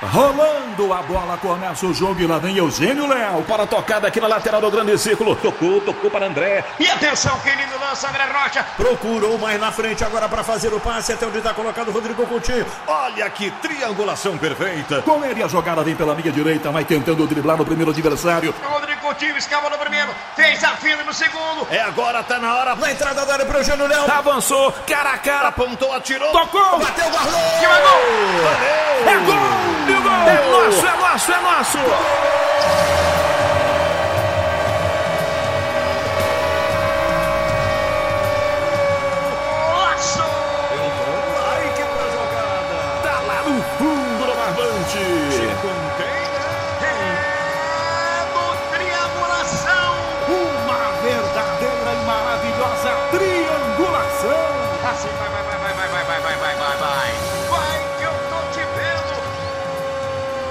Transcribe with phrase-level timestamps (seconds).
[0.00, 4.20] Rolando a bola, começa o jogo e lá vem Eugênio Léo para a tocada aqui
[4.20, 5.34] na lateral do grande círculo.
[5.34, 6.64] Tocou, tocou para André.
[6.78, 8.64] E atenção, que lindo lança, André Rocha.
[8.76, 12.24] Procurou mais na frente agora para fazer o passe até onde está colocado o Rodrigo
[12.28, 12.64] Coutinho.
[12.86, 15.02] Olha que triangulação perfeita.
[15.02, 18.54] Com ele a jogada vem pela minha direita, vai tentando driblar no primeiro adversário.
[18.62, 21.66] Rodrigo Coutinho escava no primeiro, fez a fila no segundo.
[21.72, 22.76] É agora, tá na hora.
[22.76, 24.08] Na entrada da área para o Eugênio Léo.
[24.08, 26.30] Avançou, cara a cara, apontou, atirou.
[26.30, 27.40] Tocou, bateu, guardou.
[27.58, 28.42] Que é gol!
[28.44, 29.08] Valeu.
[29.08, 29.87] É gol!
[30.26, 32.37] É nosso, é nosso, é nosso!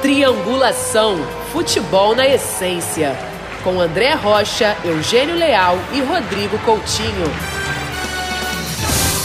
[0.07, 1.17] Triangulação
[1.51, 3.13] Futebol na Essência.
[3.61, 7.25] Com André Rocha, Eugênio Leal e Rodrigo Coutinho.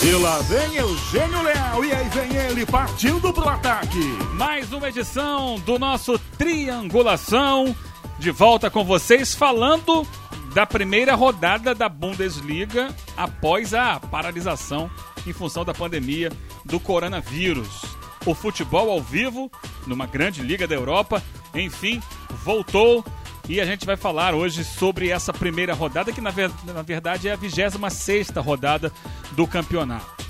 [0.03, 1.85] E lá vem Eugênio Leal.
[1.85, 4.01] E aí vem ele partindo pro ataque.
[4.35, 7.77] Mais uma edição do nosso Triangulação.
[8.19, 10.05] De volta com vocês falando
[10.53, 14.91] da primeira rodada da Bundesliga após a paralisação
[15.25, 16.33] em função da pandemia
[16.65, 18.02] do coronavírus.
[18.25, 19.51] O futebol ao vivo,
[19.87, 21.23] numa grande liga da Europa,
[21.55, 22.01] enfim,
[22.45, 23.05] voltou.
[23.49, 27.29] E a gente vai falar hoje sobre essa primeira rodada, que na, ver- na verdade
[27.29, 28.93] é a 26 rodada
[29.33, 30.23] do campeonato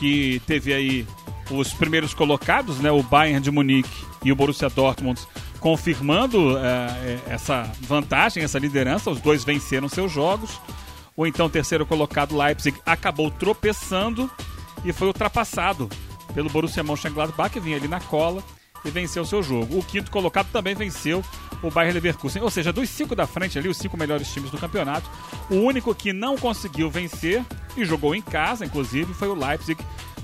[0.00, 1.06] que teve aí
[1.50, 3.90] os primeiros colocados, né, o Bayern de Munique
[4.24, 5.20] e o Borussia Dortmund,
[5.60, 9.10] confirmando eh, essa vantagem, essa liderança.
[9.10, 10.58] Os dois venceram seus jogos.
[11.14, 14.30] O então terceiro colocado Leipzig acabou tropeçando
[14.82, 15.86] e foi ultrapassado
[16.34, 18.42] pelo Borussia Mönchengladbach, que vinha ali na cola
[18.84, 19.78] e venceu seu jogo.
[19.78, 21.22] O quinto colocado também venceu
[21.62, 22.42] o Bayern Leverkusen.
[22.42, 25.08] Ou seja, dos cinco da frente ali, os cinco melhores times do campeonato,
[25.50, 27.44] o único que não conseguiu vencer
[27.76, 29.80] e jogou em casa, inclusive, foi o Leipzig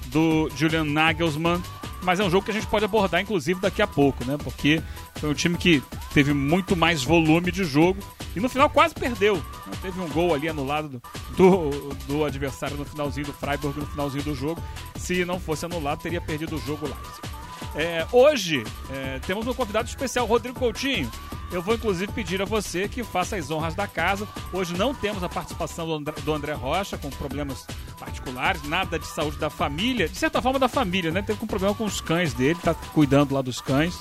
[0.07, 1.63] do Julian Nagelsmann.
[2.03, 4.37] Mas é um jogo que a gente pode abordar, inclusive, daqui a pouco, né?
[4.43, 4.83] Porque
[5.17, 7.99] foi um time que teve muito mais volume de jogo
[8.35, 9.43] e no final quase perdeu.
[9.83, 11.01] Teve um gol ali anulado do,
[11.37, 14.63] do, do adversário no finalzinho do Freiburg, no finalzinho do jogo.
[14.97, 17.37] Se não fosse anulado, teria perdido o jogo Leipzig.
[17.75, 21.11] É, hoje é, temos um convidado especial, Rodrigo Coutinho.
[21.53, 24.27] Eu vou inclusive pedir a você que faça as honras da casa.
[24.53, 27.65] Hoje não temos a participação do André, Rocha, com problemas
[27.99, 31.23] particulares, nada de saúde da família, de certa forma da família, né?
[31.23, 33.95] Teve um problema com os cães dele, tá cuidando lá dos cães.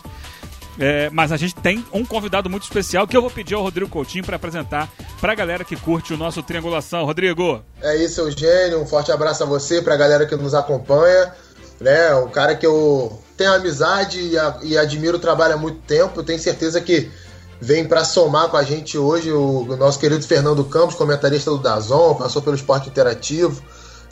[0.78, 3.89] É, mas a gente tem um convidado muito especial que eu vou pedir ao Rodrigo
[3.89, 4.89] Coutinho para apresentar
[5.22, 7.05] para a galera que curte o nosso Triangulação.
[7.05, 8.81] Rodrigo, É isso, Eugênio.
[8.81, 11.31] Um forte abraço a você, pra galera que nos acompanha.
[11.79, 12.13] Né?
[12.16, 16.19] Um cara que eu tenho amizade e, a- e admiro o trabalho há muito tempo.
[16.19, 17.09] Eu tenho certeza que
[17.59, 21.57] vem pra somar com a gente hoje o, o nosso querido Fernando Campos, comentarista do
[21.57, 23.61] Dazon, passou pelo esporte interativo.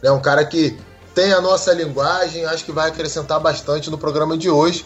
[0.02, 0.12] Né?
[0.12, 0.78] Um cara que
[1.14, 4.86] tem a nossa linguagem, acho que vai acrescentar bastante no programa de hoje.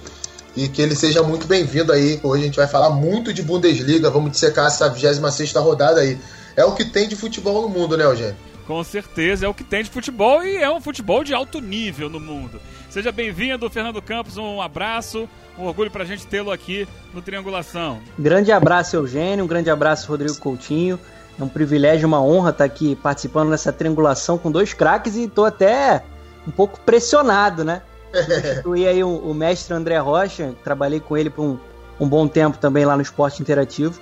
[0.55, 2.19] E que ele seja muito bem-vindo aí.
[2.23, 6.17] Hoje a gente vai falar muito de Bundesliga, vamos dissecar essa 26 rodada aí.
[6.55, 8.35] É o que tem de futebol no mundo, né, Eugênio?
[8.67, 12.09] com certeza é o que tem de futebol e é um futebol de alto nível
[12.09, 12.59] no mundo.
[12.97, 14.37] Seja bem-vindo, Fernando Campos.
[14.37, 17.99] Um abraço, um orgulho pra gente tê-lo aqui no Triangulação.
[18.17, 19.45] Grande abraço, Eugênio.
[19.45, 20.99] Um grande abraço, Rodrigo Coutinho.
[21.39, 25.45] É um privilégio, uma honra estar aqui participando dessa triangulação com dois craques e tô
[25.45, 26.03] até
[26.47, 27.83] um pouco pressionado, né?
[28.11, 31.59] Substituí aí o, o mestre André Rocha, trabalhei com ele por um,
[31.99, 34.01] um bom tempo também lá no Esporte Interativo.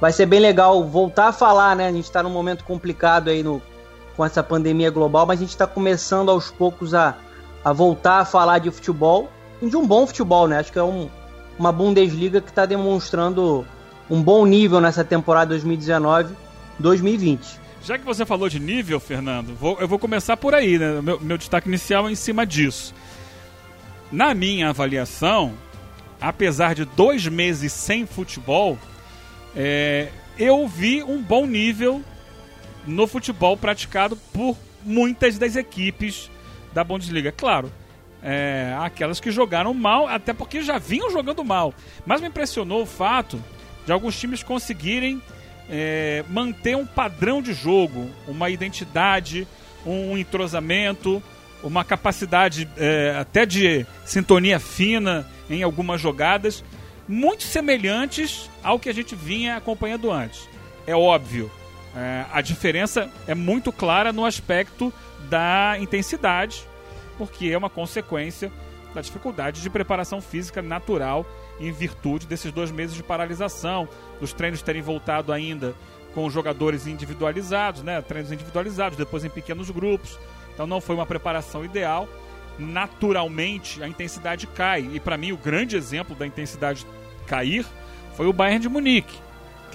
[0.00, 1.88] Vai ser bem legal voltar a falar, né?
[1.88, 3.60] A gente está num momento complicado aí no,
[4.16, 7.16] com essa pandemia global, mas a gente está começando aos poucos a,
[7.66, 9.28] a voltar a falar de futebol
[9.60, 10.60] de um bom futebol, né?
[10.60, 11.10] Acho que é um,
[11.58, 13.66] uma Bundesliga que está demonstrando
[14.08, 15.52] um bom nível nessa temporada
[16.80, 17.38] 2019-2020.
[17.82, 21.00] Já que você falou de nível, Fernando, vou- eu vou começar por aí, né?
[21.00, 22.94] Meu, meu destaque inicial é em cima disso.
[24.12, 25.54] Na minha avaliação,
[26.20, 28.78] apesar de dois meses sem futebol,
[29.56, 30.08] é,
[30.38, 32.00] eu vi um bom nível
[32.86, 36.30] no futebol praticado por muitas das equipes
[36.76, 37.32] da Bundesliga.
[37.32, 37.72] Claro,
[38.22, 41.72] é, aquelas que jogaram mal, até porque já vinham jogando mal.
[42.04, 43.42] Mas me impressionou o fato
[43.86, 45.22] de alguns times conseguirem
[45.70, 49.48] é, manter um padrão de jogo, uma identidade,
[49.86, 51.22] um entrosamento,
[51.62, 56.62] uma capacidade é, até de sintonia fina em algumas jogadas,
[57.08, 60.46] muito semelhantes ao que a gente vinha acompanhando antes.
[60.86, 61.50] É óbvio,
[61.96, 64.92] é, a diferença é muito clara no aspecto
[65.30, 66.62] da intensidade,
[67.16, 68.52] porque é uma consequência
[68.94, 71.24] da dificuldade de preparação física natural
[71.58, 73.88] em virtude desses dois meses de paralisação,
[74.20, 75.74] dos treinos terem voltado ainda
[76.14, 78.00] com jogadores individualizados, né?
[78.02, 80.18] Treinos individualizados, depois em pequenos grupos.
[80.52, 82.08] Então não foi uma preparação ideal.
[82.58, 84.88] Naturalmente a intensidade cai.
[84.92, 86.86] E para mim o grande exemplo da intensidade
[87.26, 87.66] cair
[88.14, 89.18] foi o Bayern de Munique,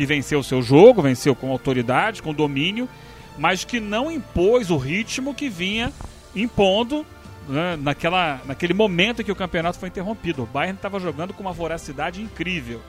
[0.02, 2.90] que venceu o seu jogo, venceu com autoridade, com domínio,
[3.38, 5.94] mas que não impôs o ritmo que vinha
[6.36, 7.06] impondo
[7.48, 10.42] né, naquela, naquele momento em que o campeonato foi interrompido.
[10.42, 12.82] O Bayern estava jogando com uma voracidade incrível.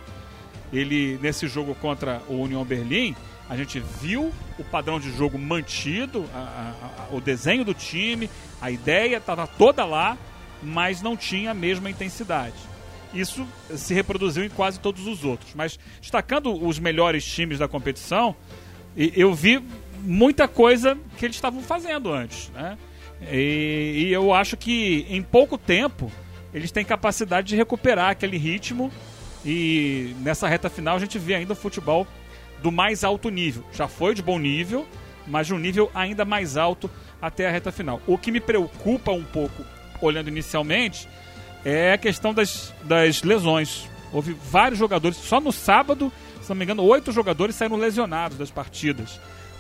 [0.73, 3.15] Ele, nesse jogo contra o Union Berlim,
[3.47, 8.31] a gente viu o padrão de jogo mantido, a, a, a, o desenho do time,
[8.59, 10.17] a ideia estava toda lá,
[10.63, 12.72] mas não tinha a mesma intensidade.
[13.15, 15.53] Isso se reproduziu em quase todos os outros.
[15.55, 18.35] Mas destacando os melhores times da competição,
[18.97, 19.63] eu vi
[20.03, 22.51] muita coisa que eles estavam fazendo antes.
[22.51, 22.79] Né?
[23.31, 26.11] E, e eu acho que em pouco tempo
[26.53, 28.91] eles têm capacidade de recuperar aquele ritmo.
[29.45, 32.07] E nessa reta final a gente vê ainda o futebol
[32.63, 33.65] do mais alto nível.
[33.73, 34.87] Já foi de bom nível,
[35.27, 38.01] mas de um nível ainda mais alto até a reta final.
[38.07, 39.65] O que me preocupa um pouco,
[40.01, 41.09] olhando inicialmente,
[41.65, 43.89] é a questão das, das lesões.
[44.13, 46.13] Houve vários jogadores, só no sábado,
[46.43, 49.19] se não me engano, oito jogadores saíram lesionados das partidas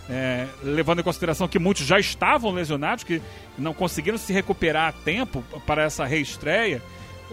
[0.08, 3.22] é, levando em consideração que muitos já estavam lesionados, que
[3.56, 6.82] não conseguiram se recuperar a tempo para essa reestreia,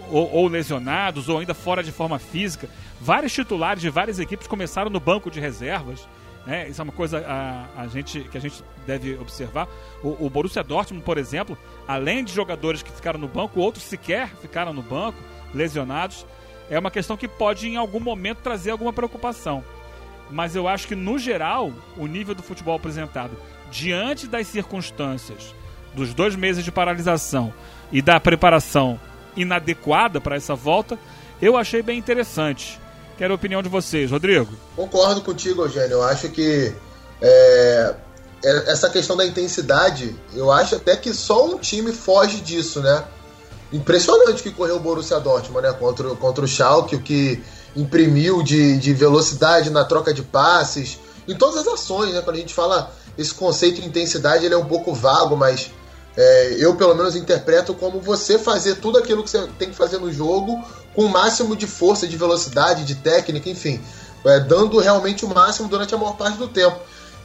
[0.08, 2.68] ou, ou, lesionados, ou ainda fora de forma física.
[3.00, 6.08] Vários titulares de várias equipes começaram no banco de reservas.
[6.46, 6.68] Né?
[6.68, 9.68] Isso é uma coisa a, a gente, que a gente deve observar.
[10.02, 11.56] O, o Borussia Dortmund, por exemplo,
[11.86, 15.18] além de jogadores que ficaram no banco, outros sequer ficaram no banco,
[15.54, 16.26] lesionados.
[16.70, 19.64] É uma questão que pode, em algum momento, trazer alguma preocupação
[20.30, 23.36] mas eu acho que no geral o nível do futebol apresentado
[23.70, 25.54] diante das circunstâncias
[25.94, 27.52] dos dois meses de paralisação
[27.90, 28.98] e da preparação
[29.36, 30.98] inadequada para essa volta,
[31.42, 32.78] eu achei bem interessante.
[33.20, 34.48] Quero a opinião de vocês, Rodrigo.
[34.74, 35.96] Concordo contigo, Eugênio.
[35.96, 36.72] Eu acho que
[37.20, 37.94] é,
[38.42, 43.04] é, essa questão da intensidade, eu acho até que só um time foge disso, né?
[43.70, 45.72] Impressionante que correu o Borussia Dortmund, né?
[45.74, 47.44] Contra, contra o Schalke, o que
[47.76, 52.22] imprimiu de, de velocidade na troca de passes, em todas as ações, né?
[52.22, 55.70] Quando a gente fala esse conceito de intensidade, ele é um pouco vago, mas
[56.16, 59.98] é, eu pelo menos interpreto como você fazer tudo aquilo que você tem que fazer
[59.98, 60.58] no jogo
[60.94, 63.80] com o máximo de força, de velocidade, de técnica, enfim,
[64.24, 66.78] é, dando realmente o máximo durante a maior parte do tempo.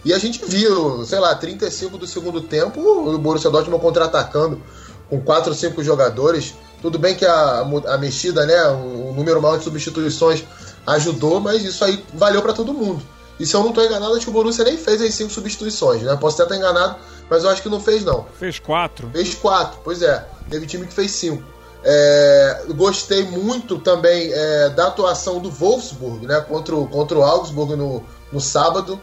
[0.04, 4.62] E a gente viu, sei lá, 35 do segundo tempo, o Borussia Dortmund contra-atacando
[5.10, 9.58] com 4 ou 5 jogadores, tudo bem que a, a mexida, né, o, número maior
[9.58, 10.44] de substituições
[10.86, 13.02] ajudou, mas isso aí valeu para todo mundo.
[13.40, 16.04] E se eu não estou enganado, acho que o Borussia nem fez as cinco substituições,
[16.04, 16.16] né?
[16.16, 16.98] Posso até estar enganado,
[17.30, 18.26] mas eu acho que não fez, não.
[18.40, 19.10] Fez quatro.
[19.12, 20.26] Fez quatro, pois é.
[20.50, 21.44] Teve time que fez cinco.
[21.88, 26.42] É, gostei muito também é, da atuação do Wolfsburg, né?
[26.42, 29.00] Contra o, contra o Augsburg no, no sábado.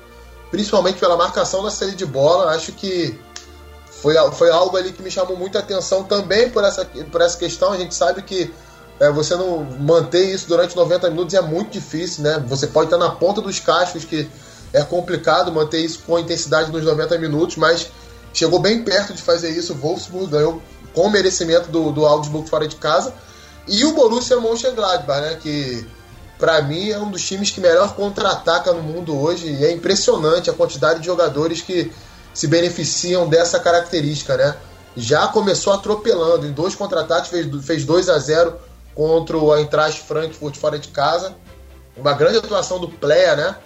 [0.50, 2.50] Principalmente pela marcação da série de bola.
[2.50, 3.16] Acho que
[3.86, 7.72] foi, foi algo ali que me chamou muita atenção também por essa, por essa questão.
[7.72, 8.52] A gente sabe que
[8.98, 12.44] é, você não manter isso durante 90 minutos é muito difícil, né?
[12.48, 14.28] Você pode estar na ponta dos cascos, que
[14.72, 17.90] é complicado manter isso com intensidade nos 90 minutos, mas
[18.32, 19.72] chegou bem perto de fazer isso.
[19.72, 20.62] O Wolfsburg ganhou
[20.94, 23.14] com merecimento do, do Augsburg fora de casa.
[23.66, 25.38] E o Borussia Mönchengladbach, né?
[25.40, 25.86] Que
[26.38, 29.48] para mim é um dos times que melhor contra-ataca no mundo hoje.
[29.48, 31.92] E é impressionante a quantidade de jogadores que
[32.34, 34.56] se beneficiam dessa característica, né?
[34.96, 38.54] Já começou atropelando, em dois contra-ataques fez, fez 2 a 0
[38.94, 41.34] contra o Eintracht Frankfurt fora de casa.
[41.96, 43.56] Uma grande atuação do Pleia, né?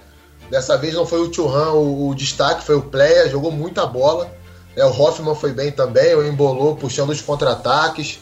[0.51, 4.31] Dessa vez não foi o Churran o, o destaque, foi o Pleia, jogou muita bola.
[4.77, 8.21] É, o Hoffman foi bem também, o Embolou puxando os contra-ataques.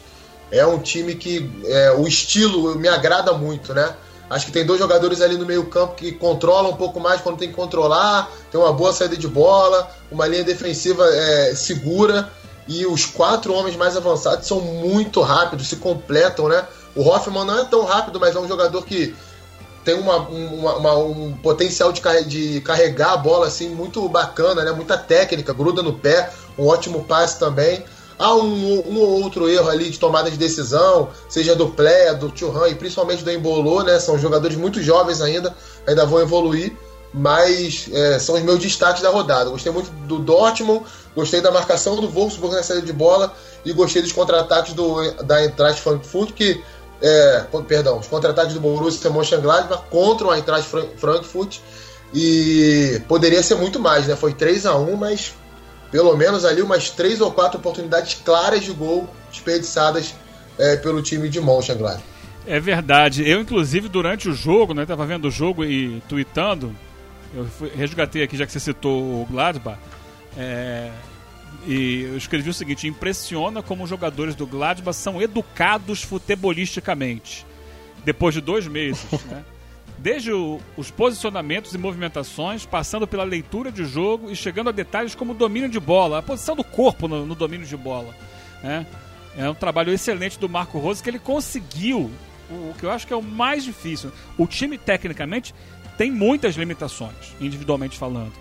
[0.51, 3.93] É um time que é, o estilo me agrada muito, né?
[4.31, 7.49] Acho que tem dois jogadores ali no meio-campo que controlam um pouco mais quando tem
[7.49, 12.31] que controlar, tem uma boa saída de bola, uma linha defensiva é, segura
[12.67, 16.65] e os quatro homens mais avançados são muito rápidos, se completam, né?
[16.95, 19.15] O Hoffman não é tão rápido, mas é um jogador que
[19.85, 24.73] tem uma, uma, uma, um potencial de, de carregar a bola assim muito bacana, né?
[24.73, 27.85] Muita técnica, gruda no pé, um ótimo passe também.
[28.19, 32.33] Há um, um ou outro erro ali de tomada de decisão, seja do Plé, do
[32.35, 33.99] Churran e principalmente do Embolô, né?
[33.99, 35.55] São jogadores muito jovens ainda,
[35.87, 36.77] ainda vão evoluir,
[37.13, 39.51] mas é, são os meus destaques da rodada.
[39.51, 44.01] Gostei muito do Dortmund, gostei da marcação do Wolfsburg na saída de bola e gostei
[44.01, 44.75] dos contra-ataques
[45.25, 46.63] da Eintracht Frankfurt, que
[47.03, 51.59] é, perdão, os contra-ataques do Borussia Mönchengladbach contra o Eintracht Frankfurt
[52.13, 54.17] e poderia ser muito mais, né?
[54.17, 55.35] Foi 3 a 1 mas
[55.91, 60.15] pelo menos ali umas três ou quatro oportunidades claras de gol desperdiçadas
[60.59, 62.03] é, pelo time de Mönchengladbach.
[62.47, 63.29] É verdade.
[63.29, 64.85] Eu, inclusive, durante o jogo, né?
[64.85, 66.75] Tava vendo o jogo e tweetando.
[67.35, 69.79] Eu resgatei aqui, já que você citou o Gladbach.
[70.37, 70.91] É,
[71.67, 77.47] e eu escrevi o seguinte: impressiona como os jogadores do Gladbach são educados futebolisticamente.
[78.05, 79.45] Depois de dois meses, né?
[79.97, 85.15] Desde o, os posicionamentos e movimentações, passando pela leitura de jogo e chegando a detalhes
[85.15, 88.15] como o domínio de bola, a posição do corpo no, no domínio de bola.
[88.63, 88.87] Né?
[89.37, 92.11] É um trabalho excelente do Marco Rose que ele conseguiu
[92.51, 94.13] o, o que eu acho que é o mais difícil.
[94.37, 95.55] O time, tecnicamente,
[95.97, 98.33] tem muitas limitações, individualmente falando.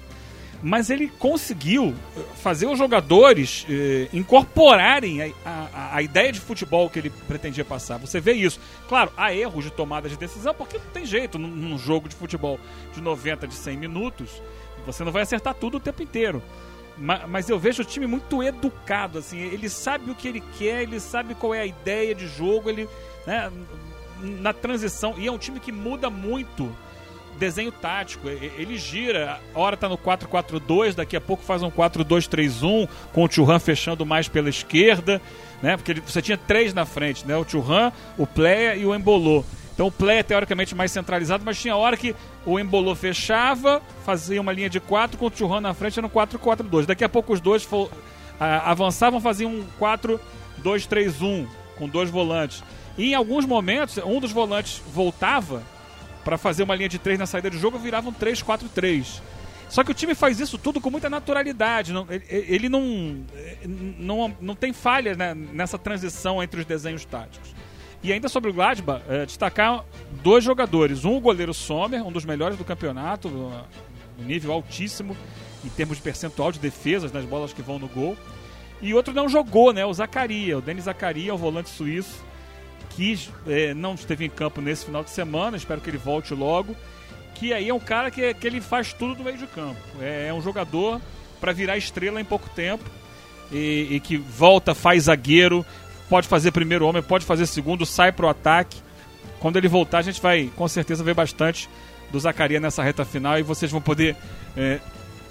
[0.66, 6.90] Mas ele conseguiu eh, fazer os jogadores eh, incorporarem a, a, a, ideia de futebol
[6.90, 7.98] que ele pretendia passar.
[7.98, 8.62] Você vê isso.
[8.88, 12.16] Claro, há erros de tomada de decisão, porque não tem jeito num, num jogo de
[12.16, 12.58] futebol
[12.94, 14.42] de 90, de 100 minutos.
[14.86, 16.42] Você não vai acertar tudo o tempo inteiro.
[16.98, 19.40] Mas, mas eu vejo o time muito educado, assim.
[19.40, 22.88] Ele sabe o que ele quer, ele sabe qual é a ideia de jogo, ele.
[23.28, 23.52] Né,
[24.24, 25.16] na transição.
[25.18, 26.74] E é um time que muda muito
[27.38, 28.28] desenho tático.
[28.30, 33.60] Ele gira, hora tá no 4-4-2, daqui a pouco faz um 4-2-3-1, com o Churran
[33.60, 35.22] fechando mais pela esquerda,
[35.62, 35.78] né?
[35.78, 37.36] Porque você tinha três na frente, né?
[37.36, 39.44] O Churran, o Pleia e o Embolô.
[39.74, 44.40] Então o Pleia é teoricamente mais centralizado, mas tinha hora que o Embolô fechava, fazia
[44.40, 46.86] uma linha de 4 com o Churran na frente no 4-4-2.
[46.86, 47.90] Daqui a pouco os dois for,
[48.40, 49.66] avançavam, faziam um
[50.62, 52.64] 4-2-3-1 com dois volantes.
[52.98, 55.64] E em alguns momentos, um dos volantes voltava
[56.24, 59.22] para fazer uma linha de três na saída do jogo, virava um 3-4-3.
[59.70, 61.92] Só que o time faz isso tudo com muita naturalidade.
[61.92, 63.26] Não, ele, não,
[63.98, 67.56] não, não tem falha né, nessa transição entre os desenhos táticos.
[68.04, 69.84] E ainda sobre o Gladbach, é, destacar
[70.22, 71.06] dois jogadores.
[71.06, 75.18] Um, o goleiro Sommer, um dos melhores do campeonato, um nível altíssimo
[75.66, 78.18] em termos de percentual de defesas nas bolas que vão no gol.
[78.82, 79.86] E outro não jogou, né?
[79.86, 82.24] O Zacaria, o Denis Zacaria, o volante suíço
[82.96, 86.76] que é, não esteve em campo nesse final de semana, espero que ele volte logo.
[87.36, 89.80] Que aí é um cara que, que ele faz tudo do meio de campo.
[90.00, 91.02] É, é um jogador
[91.42, 92.84] para virar estrela em pouco tempo
[93.52, 95.66] e, e, que volta, faz zagueiro,
[96.10, 98.82] pode fazer primeiro homem, pode fazer segundo, sai pro ataque.
[99.40, 101.70] Quando ele voltar, a gente vai com certeza ver bastante
[102.12, 104.16] do Zacaria nessa reta final e vocês vão poder
[104.56, 104.80] é,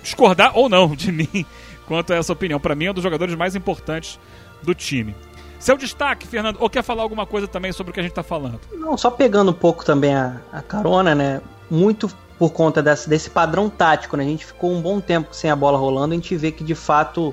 [0.02, 1.46] discordar ou não de mim
[1.86, 2.60] quanto a essa opinião.
[2.60, 4.18] Para mim, é um dos jogadores mais importantes
[4.62, 5.14] do time.
[5.62, 8.24] Seu destaque, Fernando, ou quer falar alguma coisa também sobre o que a gente está
[8.24, 8.58] falando?
[8.72, 11.40] Não, só pegando um pouco também a, a carona, né?
[11.70, 14.24] Muito por conta desse, desse padrão tático, né?
[14.24, 16.74] A gente ficou um bom tempo sem a bola rolando, a gente vê que de
[16.74, 17.32] fato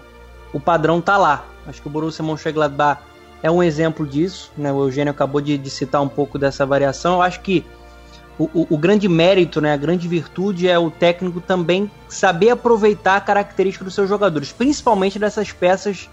[0.54, 1.44] o padrão tá lá.
[1.66, 3.02] Acho que o Borussia Mönchengladbach
[3.42, 4.72] é um exemplo disso, né?
[4.72, 7.16] O Eugênio acabou de, de citar um pouco dessa variação.
[7.16, 7.66] Eu acho que
[8.38, 13.16] o, o, o, grande mérito, né, a grande virtude é o técnico também saber aproveitar
[13.16, 16.08] a característica dos seus jogadores, principalmente dessas peças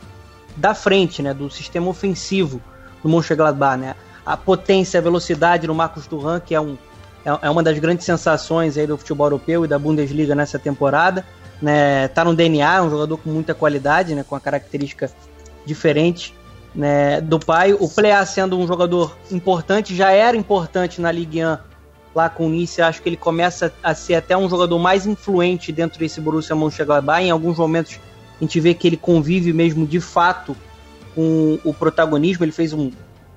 [0.57, 2.61] da frente, né, do sistema ofensivo
[3.03, 3.95] do Mönchengladbach, né?
[4.25, 6.77] A potência, a velocidade no Marcos Turan, que é, um,
[7.25, 11.25] é, é uma das grandes sensações aí do futebol europeu e da Bundesliga nessa temporada,
[11.63, 12.09] né?
[12.09, 15.11] Tá no DNA, é um jogador com muita qualidade, né, com a característica
[15.65, 16.35] diferente,
[16.75, 17.73] né, do pai.
[17.75, 21.59] O Plea sendo um jogador importante, já era importante na Ligue 1
[22.15, 25.71] lá com o Nice, acho que ele começa a ser até um jogador mais influente
[25.71, 28.01] dentro desse Borussia Mönchengladbach, em alguns momentos
[28.41, 30.57] a gente vê que ele convive mesmo de fato
[31.15, 32.45] com o protagonismo.
[32.45, 32.91] Ele fez um,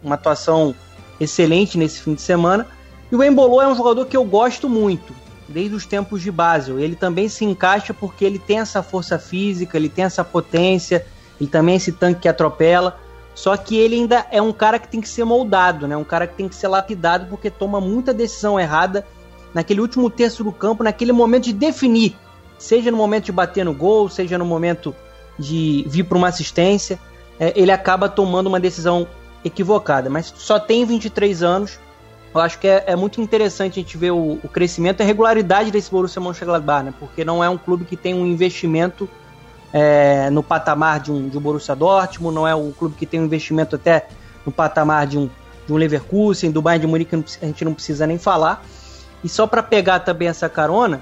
[0.03, 0.75] uma atuação
[1.19, 2.67] excelente nesse fim de semana.
[3.11, 5.13] E o Embolo é um jogador que eu gosto muito,
[5.47, 6.79] desde os tempos de Basel.
[6.79, 11.05] Ele também se encaixa porque ele tem essa força física, ele tem essa potência,
[11.39, 12.99] ele também é esse tanque que atropela.
[13.33, 15.95] Só que ele ainda é um cara que tem que ser moldado, né?
[15.95, 19.07] Um cara que tem que ser lapidado porque toma muita decisão errada
[19.53, 22.15] naquele último terço do campo, naquele momento de definir
[22.59, 24.95] seja no momento de bater no gol, seja no momento
[25.39, 26.99] de vir para uma assistência,
[27.39, 29.07] é, ele acaba tomando uma decisão
[29.43, 30.09] equivocada.
[30.09, 31.79] Mas só tem 23 anos.
[32.35, 35.05] Eu acho que é, é muito interessante a gente ver o, o crescimento e a
[35.05, 36.93] regularidade desse Borussia Mönchengladbach, né?
[36.99, 39.09] Porque não é um clube que tem um investimento
[39.73, 43.19] é, no patamar de um, de um Borussia Dortmund, não é um clube que tem
[43.19, 44.07] um investimento até
[44.45, 45.29] no patamar de um,
[45.65, 48.63] de um Leverkusen, do Bayern de Munique a gente não precisa nem falar.
[49.23, 51.01] E só para pegar também essa carona,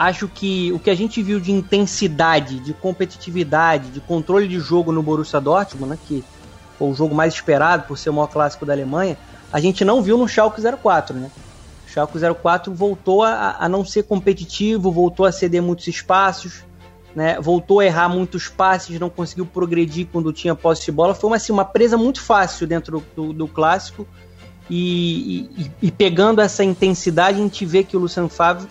[0.00, 4.90] acho que o que a gente viu de intensidade, de competitividade, de controle de jogo
[4.90, 6.24] no Borussia Dortmund, né, que
[6.78, 9.18] foi o jogo mais esperado por ser o maior clássico da Alemanha,
[9.52, 11.30] a gente não viu no Schalke 04, né?
[11.86, 16.64] O Schalke 04 voltou a, a não ser competitivo, voltou a ceder muitos espaços,
[17.14, 17.38] né?
[17.38, 21.14] Voltou a errar muitos passes, não conseguiu progredir quando tinha posse de bola.
[21.14, 24.08] Foi uma, assim, uma presa muito fácil dentro do, do, do clássico.
[24.70, 28.66] E, e, e, pegando essa intensidade, a gente vê que o Luciano Favre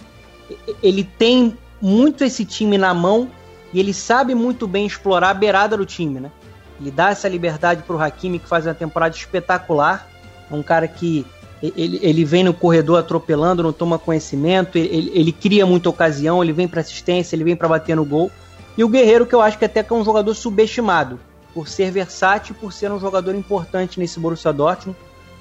[0.81, 3.29] ele tem muito esse time na mão
[3.73, 6.31] e ele sabe muito bem explorar a beirada do time, né?
[6.79, 10.07] Ele dá essa liberdade para o Hakimi, que faz uma temporada espetacular.
[10.49, 11.25] É um cara que
[11.61, 16.53] ele, ele vem no corredor atropelando, não toma conhecimento, ele, ele cria muita ocasião, ele
[16.53, 18.31] vem para assistência, ele vem para bater no gol.
[18.77, 21.19] E o Guerreiro, que eu acho que até que é um jogador subestimado,
[21.53, 24.97] por ser versátil, por ser um jogador importante nesse Borussia Dortmund,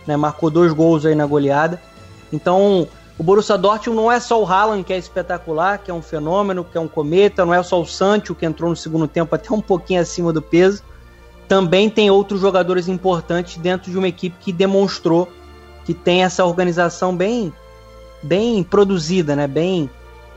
[0.07, 0.17] né?
[0.17, 1.81] Marcou dois gols aí na goleada.
[2.33, 2.89] Então,
[3.19, 6.65] o Borussia Dortmund não é só o Haaland que é espetacular, que é um fenômeno,
[6.65, 9.53] que é um cometa, não é só o Sancho que entrou no segundo tempo até
[9.53, 10.85] um pouquinho acima do peso.
[11.49, 15.29] Também tem outros jogadores importantes dentro de uma equipe que demonstrou
[15.85, 17.53] que tem essa organização bem
[18.23, 19.49] bem produzida, né?
[19.49, 19.91] Bem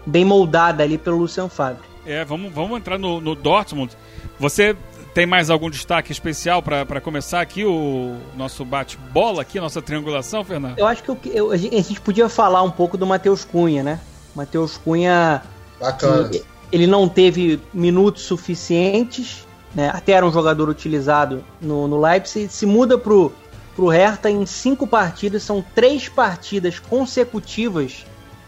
[0.04, 1.84] bem moldada ali pelo Lucian Favre.
[2.04, 3.96] É, vamos, vamos entrar no, no Dortmund.
[4.40, 4.76] Você
[5.14, 10.44] tem mais algum destaque especial para começar aqui o nosso bate-bola aqui, a nossa triangulação,
[10.44, 10.78] Fernando?
[10.78, 14.00] Eu acho que eu, eu, a gente podia falar um pouco do Matheus Cunha, né?
[14.36, 15.42] Matheus Cunha.
[15.80, 16.32] Bacana.
[16.72, 19.92] Ele não teve minutos suficientes, né?
[19.94, 22.48] Até era um jogador utilizado no, no Leipzig.
[22.48, 23.34] Se muda pro,
[23.76, 28.06] pro Hertha em cinco partidas, são três partidas consecutivas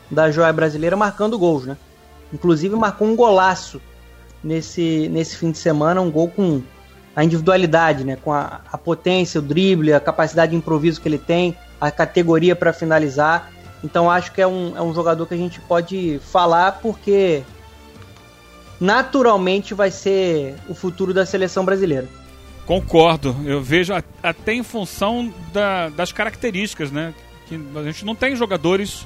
[0.10, 1.78] da joia brasileira marcando gols, né?
[2.32, 3.82] Inclusive marcou um golaço
[4.44, 6.62] nesse, nesse fim de semana, um gol com
[7.16, 8.16] a individualidade, né?
[8.16, 12.56] Com a, a potência, o drible, a capacidade de improviso que ele tem, a categoria
[12.56, 13.52] para finalizar.
[13.84, 17.44] Então acho que é um, é um jogador que a gente pode falar porque
[18.80, 22.08] naturalmente vai ser o futuro da seleção brasileira.
[22.66, 27.14] Concordo, eu vejo até em função da, das características, né?
[27.48, 29.06] Que a gente não tem jogadores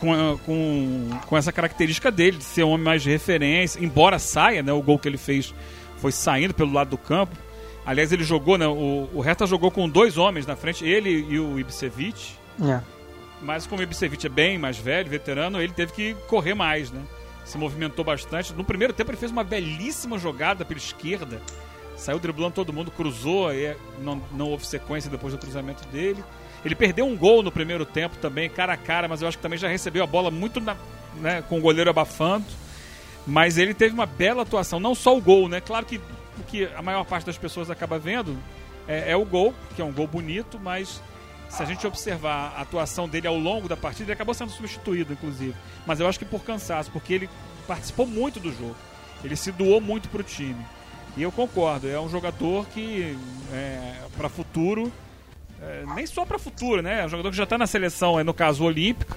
[0.00, 4.62] com, com, com essa característica dele, de ser um homem mais de referência, embora saia,
[4.62, 4.72] né?
[4.72, 5.54] O gol que ele fez
[5.96, 7.36] foi saindo pelo lado do campo.
[7.84, 8.66] Aliás, ele jogou, né?
[8.66, 12.32] O, o Hertha jogou com dois homens na frente, ele e o Ibisevic.
[12.62, 12.80] É.
[13.40, 17.00] Mas como o Ibisevic é bem mais velho, veterano, ele teve que correr mais, né?
[17.44, 18.52] Se movimentou bastante.
[18.52, 21.40] No primeiro tempo ele fez uma belíssima jogada pela esquerda
[21.98, 26.24] saiu driblando todo mundo, cruzou, e não, não houve sequência depois do cruzamento dele.
[26.64, 29.42] Ele perdeu um gol no primeiro tempo também, cara a cara, mas eu acho que
[29.42, 30.76] também já recebeu a bola muito na,
[31.16, 32.46] né, com o goleiro abafando.
[33.26, 35.60] Mas ele teve uma bela atuação, não só o gol, né?
[35.60, 35.98] Claro que
[36.38, 38.36] o que a maior parte das pessoas acaba vendo
[38.86, 41.02] é, é o gol, que é um gol bonito, mas
[41.48, 45.12] se a gente observar a atuação dele ao longo da partida, ele acabou sendo substituído,
[45.12, 45.54] inclusive.
[45.86, 47.30] Mas eu acho que por cansaço, porque ele
[47.66, 48.76] participou muito do jogo.
[49.24, 50.64] Ele se doou muito para o time.
[51.16, 53.16] E eu concordo, é um jogador que,
[53.52, 54.92] é, para futuro,
[55.62, 57.02] é, nem só para futuro, né?
[57.02, 59.16] É um jogador que já está na seleção, é no caso olímpica,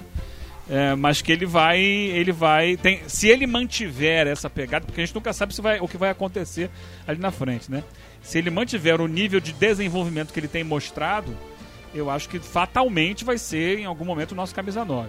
[0.68, 5.04] é, mas que ele vai, ele vai, tem, se ele mantiver essa pegada, porque a
[5.04, 6.70] gente nunca sabe se vai, o que vai acontecer
[7.06, 7.82] ali na frente, né?
[8.22, 11.36] Se ele mantiver o nível de desenvolvimento que ele tem mostrado,
[11.94, 15.08] eu acho que fatalmente vai ser em algum momento o nosso camisa 9.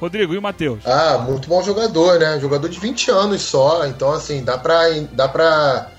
[0.00, 0.86] Rodrigo, e o Matheus?
[0.86, 2.40] Ah, muito bom jogador, né?
[2.40, 5.90] Jogador de 20 anos só, então assim, dá pra, dá pra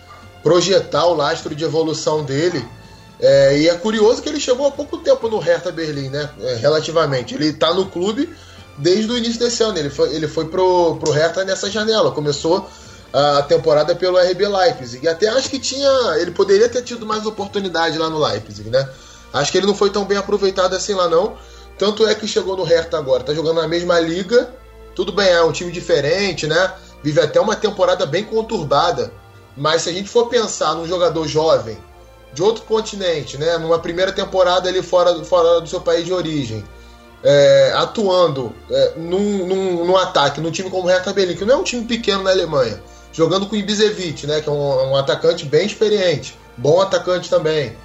[0.41, 2.65] projetar o lastro de evolução dele.
[3.21, 6.29] É, e é curioso que ele chegou há pouco tempo no Hertha Berlim, né?
[6.39, 7.35] É, relativamente.
[7.35, 8.33] Ele está no clube
[8.77, 9.77] desde o início desse ano.
[9.77, 12.11] Ele foi, ele foi pro, pro Hertha nessa janela.
[12.11, 12.67] Começou
[13.13, 15.05] a temporada pelo RB Leipzig.
[15.05, 15.89] E até acho que tinha.
[16.17, 18.89] Ele poderia ter tido mais oportunidade lá no Leipzig, né?
[19.31, 21.37] Acho que ele não foi tão bem aproveitado assim lá, não.
[21.77, 23.23] Tanto é que chegou no Hertha agora.
[23.23, 24.49] Tá jogando na mesma liga.
[24.95, 26.73] Tudo bem, é um time diferente, né?
[27.03, 29.11] Vive até uma temporada bem conturbada
[29.55, 31.77] mas se a gente for pensar num jogador jovem
[32.33, 36.63] de outro continente, né, numa primeira temporada ali fora, fora do seu país de origem,
[37.23, 41.55] é, atuando é, num, num, num, ataque, num time como o Hertha Berlin, que não
[41.55, 44.95] é um time pequeno na Alemanha, jogando com o Ibisevic, né, que é um, um
[44.95, 47.75] atacante bem experiente, bom atacante também.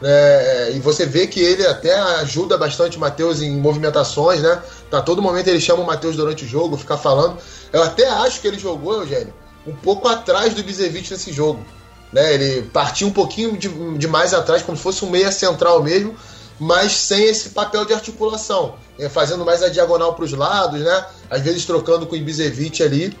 [0.00, 4.62] É, e você vê que ele até ajuda bastante o Matheus em movimentações, né?
[4.88, 7.36] Tá todo momento ele chama o Matheus durante o jogo, fica falando.
[7.72, 9.34] Eu até acho que ele jogou, Eugênio,
[9.66, 11.64] um pouco atrás do Bizevic nesse jogo.
[12.12, 12.34] Né?
[12.34, 16.14] Ele partiu um pouquinho de, de, mais atrás, como se fosse um meia central mesmo,
[16.58, 21.06] mas sem esse papel de articulação, é, fazendo mais a diagonal para os lados, né?
[21.30, 23.16] às vezes trocando com o Ibisevic ali.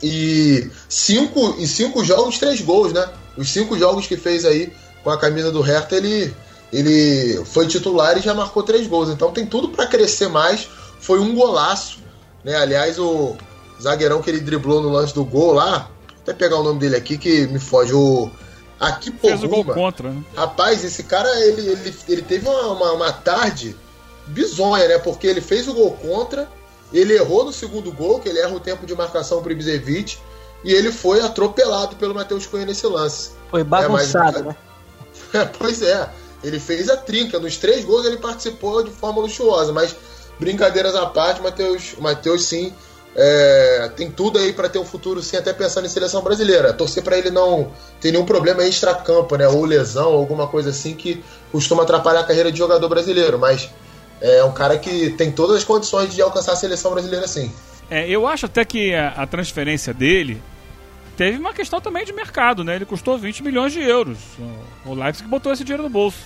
[0.00, 3.08] E cinco, em cinco jogos, três gols, né?
[3.36, 6.32] Os cinco jogos que fez aí com a camisa do Hertha, ele,
[6.72, 9.08] ele foi titular e já marcou três gols.
[9.08, 10.68] Então tem tudo para crescer mais.
[11.00, 11.98] Foi um golaço.
[12.44, 12.54] Né?
[12.54, 13.36] Aliás, o,
[13.80, 15.90] zagueirão que ele driblou no lance do gol lá.
[16.28, 17.94] Vou até pegar o nome dele aqui que me foge.
[17.94, 18.30] O.
[18.78, 20.22] Aqui Fez o gol contra, né?
[20.36, 23.74] Rapaz, esse cara, ele, ele, ele teve uma, uma, uma tarde
[24.26, 24.98] bizonha, né?
[24.98, 26.48] Porque ele fez o gol contra,
[26.92, 30.18] ele errou no segundo gol, que ele erra o tempo de marcação pro Ibisevic,
[30.62, 33.30] e ele foi atropelado pelo Matheus Cunha nesse lance.
[33.50, 34.54] Foi bagunçado, é, mas...
[35.32, 35.50] né?
[35.58, 36.08] pois é,
[36.44, 37.40] ele fez a trinca.
[37.40, 39.96] Nos três gols ele participou de forma luxuosa, mas
[40.38, 42.72] brincadeiras à parte, o Matheus, Matheus sim
[43.16, 46.72] é, tem tudo aí para ter um futuro sim, até pensando em seleção brasileira.
[46.72, 49.48] Torcer para ele não ter nenhum problema extra-campo, né?
[49.48, 53.38] Ou lesão, ou alguma coisa assim que costuma atrapalhar a carreira de jogador brasileiro.
[53.38, 53.70] Mas
[54.20, 57.52] é um cara que tem todas as condições de alcançar a seleção brasileira sim.
[57.90, 60.42] É, eu acho até que a, a, transferência dele
[61.16, 62.76] teve uma questão também de mercado, né?
[62.76, 64.18] Ele custou 20 milhões de euros.
[64.84, 66.18] O Leipzig botou esse dinheiro no bolso.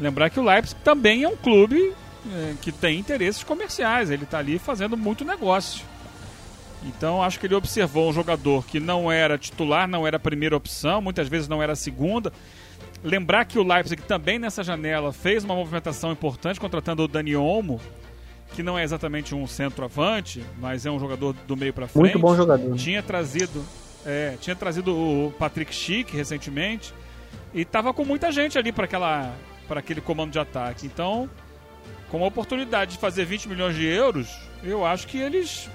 [0.00, 1.94] Lembrar que o Leipzig também é um clube
[2.32, 4.10] é, que tem interesses comerciais.
[4.10, 5.84] Ele está ali fazendo muito negócio.
[6.84, 10.56] Então acho que ele observou um jogador que não era titular, não era a primeira
[10.56, 12.32] opção, muitas vezes não era a segunda.
[13.02, 17.80] Lembrar que o Leipzig também nessa janela fez uma movimentação importante contratando o Dani Olmo,
[18.54, 22.02] que não é exatamente um centroavante, mas é um jogador do meio para frente.
[22.02, 22.76] Muito bom jogador.
[22.76, 23.64] Tinha trazido,
[24.04, 26.92] é, tinha trazido o Patrick Schick recentemente
[27.52, 29.34] e tava com muita gente ali para aquela
[29.66, 30.86] para aquele comando de ataque.
[30.86, 31.28] Então,
[32.10, 34.28] com a oportunidade de fazer 20 milhões de euros,
[34.62, 35.68] eu acho que eles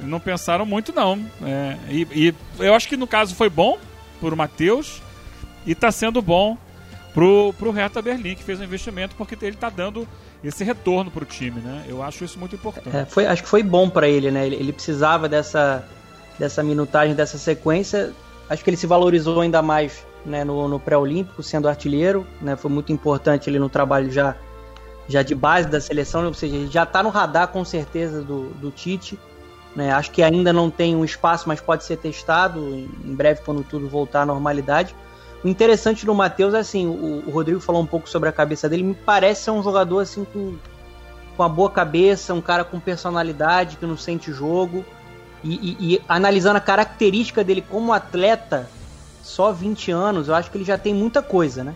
[0.00, 1.24] não pensaram muito não.
[1.42, 3.78] É, e, e, eu acho que no caso foi bom
[4.20, 5.00] por Matheus
[5.66, 6.56] e está sendo bom
[7.14, 10.06] pro, pro Hertha Berlim, que fez o investimento, porque ele está dando
[10.42, 11.84] esse retorno para o time, né?
[11.88, 12.96] Eu acho isso muito importante.
[12.96, 14.46] É, foi, acho que foi bom para ele, né?
[14.46, 15.86] Ele, ele, precisava dessa,
[16.38, 18.12] dessa minutagem, dessa sequência.
[18.50, 22.56] Acho que ele se valorizou ainda mais né, no, no pré-olímpico, sendo artilheiro, né?
[22.56, 24.36] Foi muito importante ele no trabalho já
[25.08, 28.70] já de base da seleção, ou seja, já está no radar com certeza do, do
[28.70, 29.18] Tite.
[29.74, 29.90] Né?
[29.90, 33.88] Acho que ainda não tem um espaço, mas pode ser testado em breve quando tudo
[33.88, 34.94] voltar à normalidade.
[35.42, 38.68] O interessante do Matheus é assim, o, o, Rodrigo falou um pouco sobre a cabeça
[38.68, 40.56] dele, me parece ser um jogador assim com,
[41.36, 44.84] com a boa cabeça, um cara com personalidade, que não sente jogo.
[45.42, 48.70] E, e, e analisando a característica dele como atleta,
[49.22, 51.74] só 20 anos, eu acho que ele já tem muita coisa, né?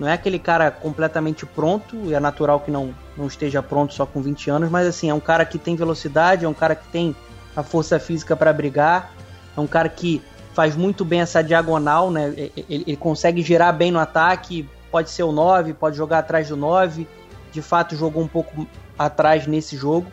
[0.00, 4.06] Não é aquele cara completamente pronto, e é natural que não, não esteja pronto só
[4.06, 6.88] com 20 anos, mas assim, é um cara que tem velocidade, é um cara que
[6.88, 7.14] tem
[7.54, 9.12] a força física para brigar,
[9.54, 10.22] é um cara que
[10.54, 12.32] faz muito bem essa diagonal, né?
[12.34, 12.52] Ele,
[12.86, 17.06] ele, consegue girar bem no ataque, pode ser o 9, pode jogar atrás do 9.
[17.52, 18.66] De fato, jogou um pouco
[18.98, 20.10] atrás nesse jogo.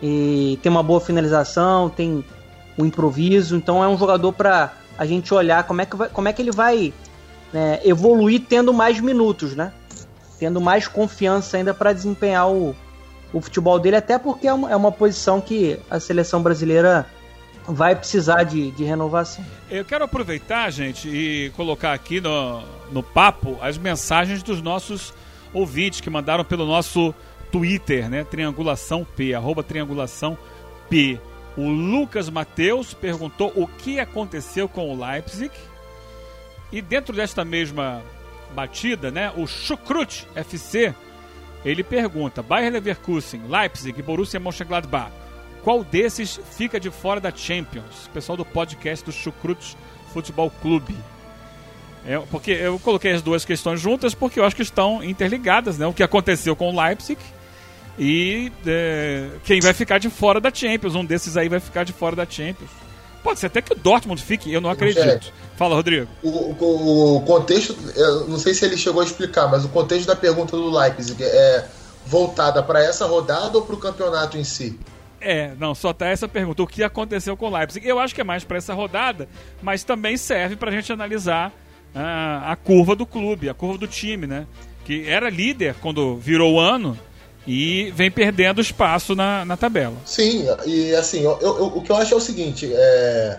[0.00, 2.24] E tem uma boa finalização, tem
[2.78, 6.28] o improviso, então é um jogador para a gente olhar como é que, vai, como
[6.28, 6.92] é que ele vai
[7.52, 9.72] né, evoluir tendo mais minutos, né?
[10.38, 12.74] Tendo mais confiança ainda para desempenhar o,
[13.32, 17.06] o futebol dele, até porque é uma, é uma posição que a seleção brasileira
[17.66, 19.44] vai precisar de, de renovação.
[19.70, 25.12] Eu quero aproveitar, gente, e colocar aqui no, no papo as mensagens dos nossos
[25.52, 27.14] ouvintes que mandaram pelo nosso
[27.50, 28.24] Twitter, né?
[28.24, 30.36] Triangulação P, arroba Triangulação
[30.88, 31.18] P.
[31.56, 35.50] O Lucas Mateus perguntou o que aconteceu com o Leipzig
[36.72, 38.02] e dentro desta mesma
[38.54, 40.94] batida, né, o Chukrut FC,
[41.64, 45.12] ele pergunta: Bayer Leverkusen, Leipzig e Borussia Mönchengladbach,
[45.62, 48.08] qual desses fica de fora da Champions?
[48.12, 49.76] Pessoal do podcast do Chukrut
[50.12, 50.96] Futebol Clube.
[52.06, 55.86] É, porque eu coloquei as duas questões juntas porque eu acho que estão interligadas, né?
[55.86, 57.20] O que aconteceu com o Leipzig
[57.98, 60.94] e é, quem vai ficar de fora da Champions.
[60.94, 62.70] Um desses aí vai ficar de fora da Champions.
[63.26, 65.32] Pode ser até que o Dortmund fique, eu não acredito.
[65.56, 66.06] Fala, Rodrigo.
[66.22, 70.06] O, o, o, contexto, eu não sei se ele chegou a explicar, mas o contexto
[70.06, 71.66] da pergunta do Leipzig é
[72.06, 74.78] voltada para essa rodada ou para o campeonato em si?
[75.20, 76.62] É, não, só tá essa pergunta.
[76.62, 77.84] O que aconteceu com o Leipzig?
[77.84, 79.28] Eu acho que é mais para essa rodada,
[79.60, 81.48] mas também serve para a gente analisar
[81.96, 84.46] uh, a curva do clube, a curva do time, né?
[84.84, 86.96] Que era líder quando virou o ano
[87.46, 89.96] e vem perdendo espaço na, na tabela.
[90.04, 93.38] Sim, e assim, eu, eu, o que eu acho é o seguinte: é,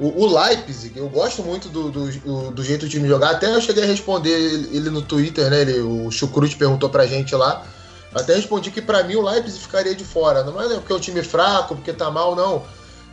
[0.00, 3.30] o, o Leipzig, eu gosto muito do, do, do, jeito do time jogar.
[3.30, 5.60] Até eu cheguei a responder ele no Twitter, né?
[5.60, 7.64] Ele, o Chucrute perguntou pra gente lá.
[8.14, 10.42] Até respondi que para mim o Leipzig ficaria de fora.
[10.42, 12.64] Não é porque é um time fraco, porque tá mal, não.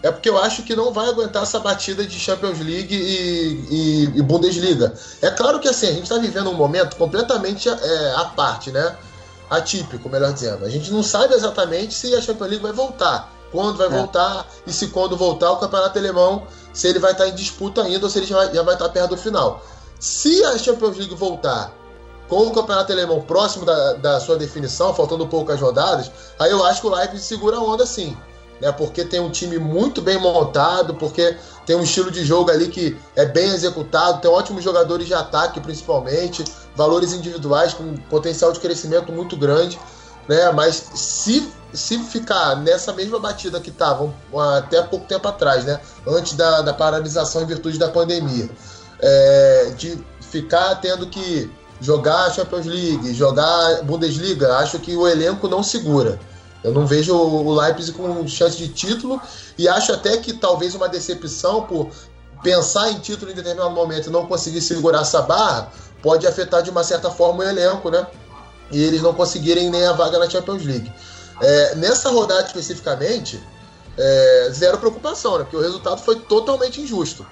[0.04, 4.04] É porque eu acho que não vai aguentar essa batida de Champions League e, e,
[4.16, 4.94] e Bundesliga.
[5.22, 8.96] É claro que assim, a gente está vivendo um momento completamente é, à parte, né?
[9.50, 10.66] Atípico, melhor dizendo.
[10.66, 13.90] A gente não sabe exatamente se a Champions League vai voltar, quando vai é.
[13.90, 18.06] voltar e se quando voltar o campeonato alemão, se ele vai estar em disputa ainda
[18.06, 19.64] ou se ele já vai, já vai estar perto do final.
[20.00, 21.74] Se a Champions League voltar
[22.28, 26.82] com o campeonato alemão próximo da, da sua definição, faltando poucas rodadas, aí eu acho
[26.82, 28.18] que o Leipzig segura a onda sim
[28.62, 28.72] né?
[28.72, 32.98] Porque tem um time muito bem montado, porque tem um estilo de jogo ali que
[33.16, 36.44] é bem executado, tem ótimos jogadores de ataque, principalmente,
[36.76, 39.80] valores individuais com potencial de crescimento muito grande,
[40.28, 40.52] né?
[40.52, 44.14] Mas se se ficar nessa mesma batida que estavam
[44.58, 45.80] até pouco tempo atrás, né?
[46.08, 48.50] Antes da, da paralisação em virtude da pandemia,
[49.00, 55.62] é, de ficar tendo que jogar Champions League, jogar Bundesliga, acho que o elenco não
[55.62, 56.18] segura.
[56.66, 59.22] Eu não vejo o Leipzig com chance de título
[59.56, 61.92] e acho até que talvez uma decepção por
[62.42, 66.72] pensar em título em determinado momento e não conseguir segurar essa barra pode afetar de
[66.72, 68.08] uma certa forma o elenco, né?
[68.72, 70.92] E eles não conseguirem nem a vaga na Champions League.
[71.40, 73.40] É, nessa rodada especificamente,
[73.96, 75.44] é, zero preocupação, né?
[75.44, 77.24] Porque o resultado foi totalmente injusto.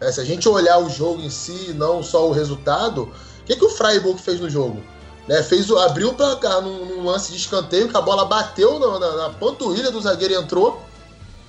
[0.00, 3.54] É, se a gente olhar o jogo em si, não só o resultado, o que,
[3.54, 4.82] que o Freiburg fez no jogo?
[5.26, 8.98] Né, fez, abriu o placar num, num, lance de escanteio, que a bola bateu na,
[8.98, 10.82] na, na panturrilha do zagueiro e entrou.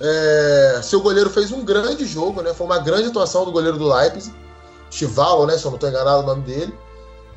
[0.00, 2.54] É, seu goleiro fez um grande jogo, né?
[2.54, 4.34] Foi uma grande atuação do goleiro do Leipzig.
[4.90, 5.58] Chivalo, né?
[5.58, 6.74] Se eu não estou enganado o nome dele.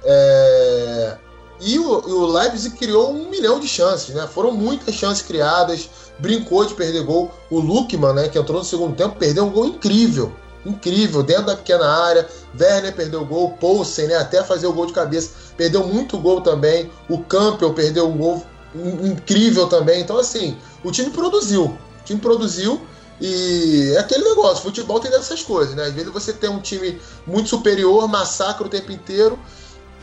[0.04, 1.18] É,
[1.62, 4.28] e o, o Leipzig criou um milhão de chances, né?
[4.28, 7.32] Foram muitas chances criadas, brincou de perder gol.
[7.50, 10.34] O Lukman, né, que entrou no segundo tempo, perdeu um gol incrível.
[10.70, 12.28] Incrível, dentro da pequena área.
[12.60, 16.42] Werner perdeu o gol, Poulsen, né, até fazer o gol de cabeça, perdeu muito gol
[16.42, 16.90] também.
[17.10, 20.02] O Campbell perdeu um gol incrível também.
[20.02, 21.66] Então, assim, o time produziu.
[21.66, 22.82] O time produziu
[23.22, 25.84] e é aquele negócio, futebol tem dessas coisas, né?
[25.84, 29.38] Às vezes você tem um time muito superior, massacra o tempo inteiro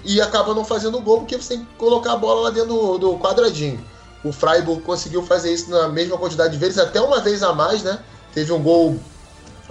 [0.05, 2.99] e acaba não fazendo gol porque você tem que colocar a bola lá dentro do,
[2.99, 3.83] do quadradinho.
[4.23, 7.83] O Freiburg conseguiu fazer isso na mesma quantidade de vezes, até uma vez a mais,
[7.83, 7.99] né?
[8.35, 8.97] Teve um gol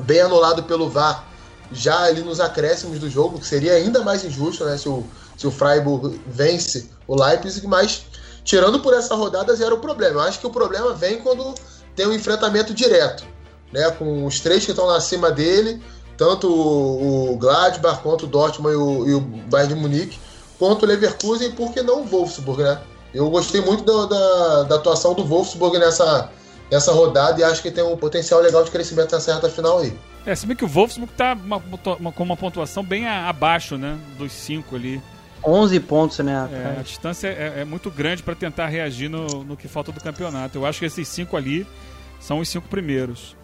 [0.04, 1.26] bem anulado pelo VAR
[1.72, 4.78] já ali nos acréscimos do jogo, que seria ainda mais injusto, né?
[4.78, 5.04] Se o,
[5.38, 8.06] se o Freiburg vence o Leipzig, mas
[8.44, 10.22] tirando por essa rodada, zero problema.
[10.22, 11.56] Eu acho que o problema vem quando
[11.96, 13.26] tem um enfrentamento direto,
[13.72, 13.90] né?
[13.92, 15.82] Com os três que estão acima dele,
[16.18, 20.20] tanto o Gladbach quanto o Dortmund e o, e o Bayern de Munique,
[20.60, 22.80] quanto o Leverkusen, porque não o Wolfsburg, né?
[23.14, 26.30] Eu gostei muito da, da, atuação do Wolfsburg nessa,
[26.72, 29.96] nessa rodada e acho que tem um potencial legal de crescimento nessa reta final aí.
[30.26, 31.62] É, se bem que o Wolfsburg tá uma,
[32.00, 33.98] uma, com uma pontuação bem abaixo, né?
[34.18, 35.02] Dos cinco ali.
[35.46, 36.50] 11 pontos, né?
[36.52, 40.02] É, a distância é, é muito grande para tentar reagir no, no que falta do
[40.02, 40.58] campeonato.
[40.58, 41.68] Eu acho que esses cinco ali
[42.20, 43.36] são os cinco primeiros.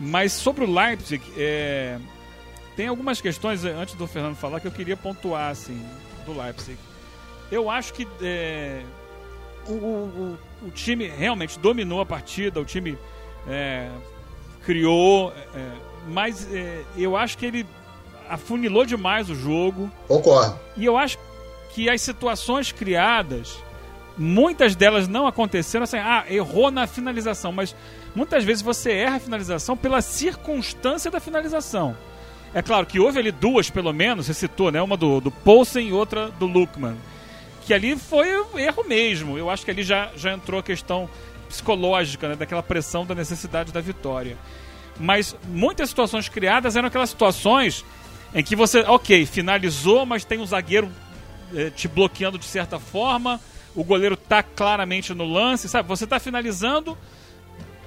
[0.00, 1.98] Mas sobre o Leipzig, é,
[2.74, 5.80] tem algumas questões, antes do Fernando falar, que eu queria pontuar, assim,
[6.24, 6.78] do Leipzig.
[7.52, 8.82] Eu acho que é,
[9.66, 12.98] o, o, o, time realmente dominou a partida, o time
[13.48, 13.88] é,
[14.64, 15.70] criou, é,
[16.08, 17.66] mas é, eu acho que ele
[18.28, 19.90] afunilou demais o jogo.
[20.08, 20.58] Concordo.
[20.76, 21.18] E eu acho
[21.74, 23.58] que as situações criadas,
[24.16, 27.74] muitas delas não aconteceram assim, ah, errou na finalização, mas
[28.14, 31.96] muitas vezes você erra a finalização pela circunstância da finalização.
[32.54, 34.80] É claro que houve ali duas, pelo menos, você citou, né?
[34.80, 36.96] Uma do, do Poulsen e outra do Lukman
[37.64, 39.38] que ali foi erro mesmo.
[39.38, 41.08] Eu acho que ali já, já entrou a questão
[41.48, 44.36] psicológica, né, daquela pressão da necessidade da vitória.
[44.98, 47.84] Mas muitas situações criadas eram aquelas situações
[48.34, 50.90] em que você, ok, finalizou, mas tem um zagueiro
[51.54, 53.40] eh, te bloqueando de certa forma,
[53.74, 55.88] o goleiro tá claramente no lance, sabe?
[55.88, 56.96] Você tá finalizando,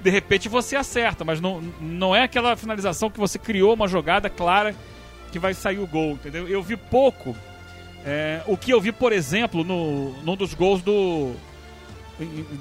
[0.02, 4.30] de repente você acerta, mas não, não é aquela finalização que você criou uma jogada
[4.30, 4.76] clara
[5.32, 6.48] que vai sair o gol, entendeu?
[6.48, 7.36] Eu vi pouco
[8.10, 11.34] é, o que eu vi, por exemplo, no, num dos gols do,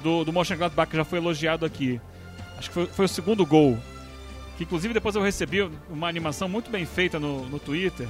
[0.03, 2.01] do, do Mönchengladbach, que já foi elogiado aqui.
[2.57, 3.77] Acho que foi, foi, o segundo gol.
[4.57, 8.07] Que inclusive depois eu recebi uma animação muito bem feita no, no Twitter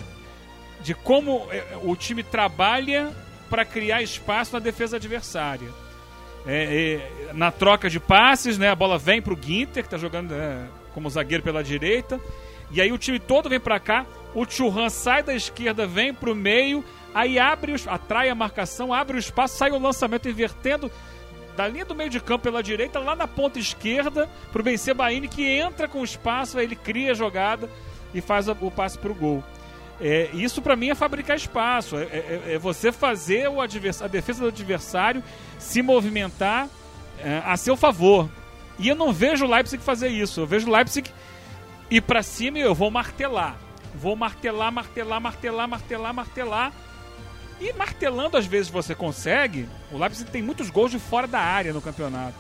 [0.82, 3.12] de como é, o time trabalha
[3.52, 5.70] para criar espaço na defesa adversária.
[6.48, 9.98] É, é, na troca de passes, né, a bola vem para o Ginter, que está
[9.98, 12.20] jogando é, como zagueiro pela direita.
[12.72, 14.08] E aí o time todo vem para cá.
[14.34, 16.84] O Churran sai da esquerda, vem para o meio
[17.18, 20.92] Aí abre, atrai a marcação, abre o espaço, sai o lançamento invertendo
[21.56, 24.78] da linha do meio de campo pela direita, lá na ponta esquerda, para o Ben
[24.78, 27.72] Sebaini, que entra com o espaço, aí ele cria a jogada
[28.14, 29.44] e faz o passe para o gol.
[30.00, 34.42] É, isso para mim é fabricar espaço, é, é, é você fazer o a defesa
[34.42, 35.24] do adversário
[35.58, 36.70] se movimentar
[37.18, 38.30] é, a seu favor.
[38.78, 40.42] E eu não vejo o Leipzig fazer isso.
[40.42, 41.10] Eu vejo o Leipzig
[41.90, 43.58] ir para cima e eu vou martelar.
[43.96, 46.74] Vou martelar, martelar, martelar, martelar, martelar
[47.60, 49.68] e martelando, às vezes você consegue.
[49.92, 52.38] O Leipzig tem muitos gols de fora da área no campeonato.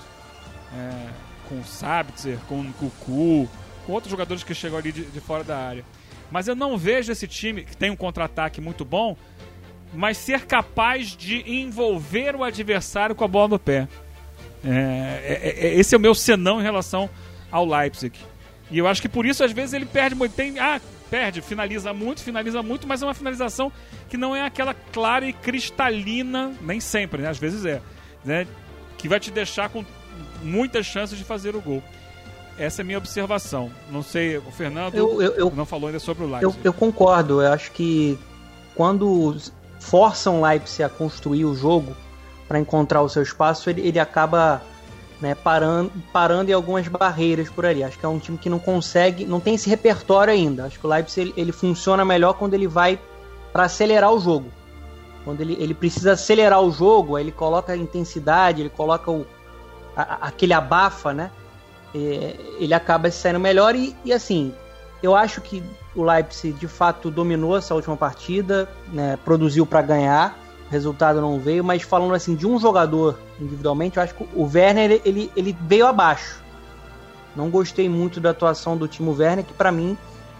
[0.73, 1.10] É,
[1.47, 3.49] com o Sabitzer, com o Kuku,
[3.86, 5.84] com outros jogadores que chegam ali de, de fora da área.
[6.30, 9.15] Mas eu não vejo esse time, que tem um contra-ataque muito bom,
[9.93, 13.88] mas ser capaz de envolver o adversário com a bola no pé.
[14.63, 14.69] É,
[15.23, 17.10] é, é, esse é o meu senão em relação
[17.49, 18.17] ao Leipzig.
[18.69, 20.34] E eu acho que por isso, às vezes, ele perde muito.
[20.34, 23.72] Tem, ah, perde, finaliza muito, finaliza muito, mas é uma finalização
[24.10, 27.30] que não é aquela clara e cristalina, nem sempre, né?
[27.30, 27.82] Às vezes é,
[28.24, 28.48] né?
[28.98, 29.86] Que vai te deixar com
[30.41, 31.84] muitas chances de fazer o gol.
[32.58, 33.72] Essa é a minha observação.
[33.91, 36.60] Não sei, o Fernando eu, eu, eu não falou ainda sobre o Leipzig.
[36.63, 38.17] Eu, concordo, eu acho que
[38.74, 39.36] quando
[39.80, 41.96] forçam o Leipzig a construir o jogo
[42.48, 44.62] para encontrar o seu espaço, ele, ele acaba
[45.21, 47.84] né, parando, parando em algumas barreiras por ali.
[47.84, 50.65] Acho que é um time que não consegue, não tem esse repertório ainda.
[50.65, 52.99] Acho que o Leipzig ele, ele funciona melhor quando ele vai
[53.51, 54.51] para acelerar o jogo.
[55.23, 59.25] Quando ele, ele precisa acelerar o jogo, aí ele coloca a intensidade, ele coloca o,
[59.95, 61.32] a, aquele abafa, né?
[61.93, 64.53] É, ele acaba saindo melhor e, e, assim,
[65.01, 65.63] eu acho que
[65.95, 70.38] o Leipzig de fato dominou essa última partida, né, produziu para ganhar,
[70.69, 75.01] resultado não veio, mas falando assim de um jogador individualmente, eu acho que o Werner
[75.06, 76.41] ele, ele veio abaixo.
[77.36, 79.97] Não gostei muito da atuação do Timo Werner, que para mim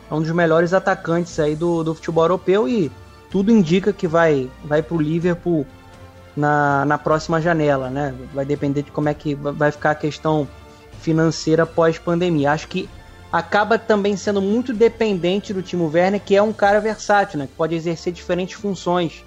[0.10, 2.92] é um dos melhores atacantes aí do, do futebol europeu e
[3.30, 5.66] tudo indica que vai, vai pro Liverpool
[6.36, 8.14] na, na próxima janela, né?
[8.34, 10.48] Vai depender de como é que vai ficar a questão
[11.00, 12.52] financeira pós-pandemia.
[12.52, 12.90] Acho que
[13.32, 17.48] acaba também sendo muito dependente do Timo Werner, que é um cara versátil, né?
[17.48, 19.24] Que pode exercer diferentes funções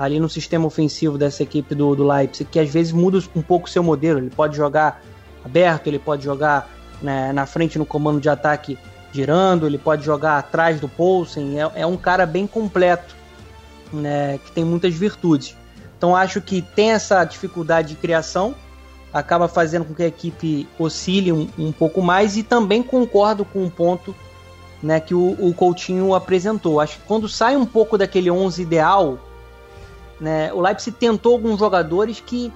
[0.00, 3.68] ali no sistema ofensivo dessa equipe do, do Leipzig, que às vezes muda um pouco
[3.68, 4.18] o seu modelo.
[4.18, 5.02] Ele pode jogar
[5.44, 6.70] aberto, ele pode jogar
[7.02, 8.78] né, na frente no comando de ataque
[9.12, 11.60] girando, ele pode jogar atrás do Poulsen.
[11.60, 13.14] É, é um cara bem completo,
[13.92, 15.54] né, que tem muitas virtudes.
[15.98, 18.54] Então acho que tem essa dificuldade de criação,
[19.12, 23.62] acaba fazendo com que a equipe oscile um, um pouco mais e também concordo com
[23.62, 24.16] um ponto
[24.82, 26.80] né, que o, o Coutinho apresentou.
[26.80, 29.18] Acho que quando sai um pouco daquele 11 ideal,
[30.20, 32.52] né, o Leipzig tentou alguns jogadores que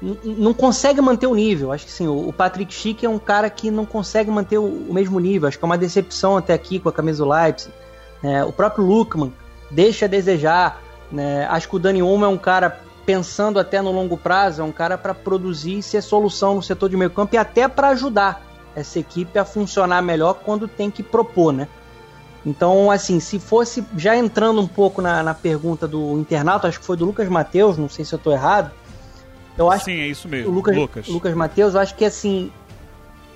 [0.00, 1.72] não consegue manter o nível.
[1.72, 4.92] Acho que sim, o Patrick Schick é um cara que não consegue manter o, o,
[4.92, 5.48] mesmo nível.
[5.48, 7.72] Acho que é uma decepção até aqui com a camisa do Leipzig.
[8.22, 9.32] É, o próprio Lukman
[9.70, 10.80] deixa a desejar.
[11.10, 11.46] Né?
[11.46, 14.72] Acho que o Dani Olmo é um cara pensando até no longo prazo, é um
[14.72, 18.44] cara para produzir e ser solução no setor de meio campo e até para ajudar
[18.74, 21.68] essa equipe a funcionar melhor quando tem que propor, né?
[22.46, 26.86] Então, assim, se fosse já entrando um pouco na, na pergunta do internauta, acho que
[26.86, 28.70] foi do Lucas Mateus, não sei se eu estou errado.
[29.58, 30.52] Eu acho Sim, é isso mesmo.
[30.52, 31.08] O Lucas, Lucas.
[31.08, 32.52] Lucas Mateus, eu acho que assim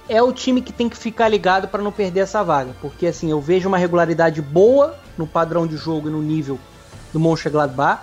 [0.08, 3.30] é o time que tem que ficar ligado para não perder essa vaga, porque assim,
[3.30, 6.58] eu vejo uma regularidade boa no padrão de jogo e no nível
[7.12, 8.02] do Mönchengladbach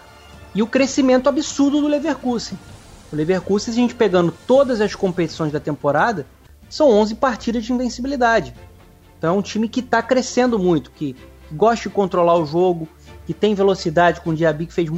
[0.53, 2.57] e o crescimento absurdo do Leverkusen.
[3.11, 6.25] O Leverkusen, se a gente pegando todas as competições da temporada,
[6.69, 8.53] são 11 partidas de invencibilidade.
[9.17, 11.15] Então é um time que está crescendo muito, que
[11.51, 12.87] gosta de controlar o jogo,
[13.25, 14.89] que tem velocidade com o Diaby, que fez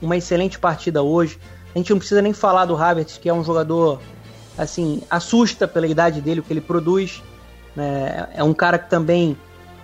[0.00, 1.38] uma excelente partida hoje.
[1.74, 4.00] A gente não precisa nem falar do Havertz, que é um jogador,
[4.56, 7.22] assim, assusta pela idade dele, o que ele produz.
[7.74, 8.28] Né?
[8.34, 9.36] É um cara que também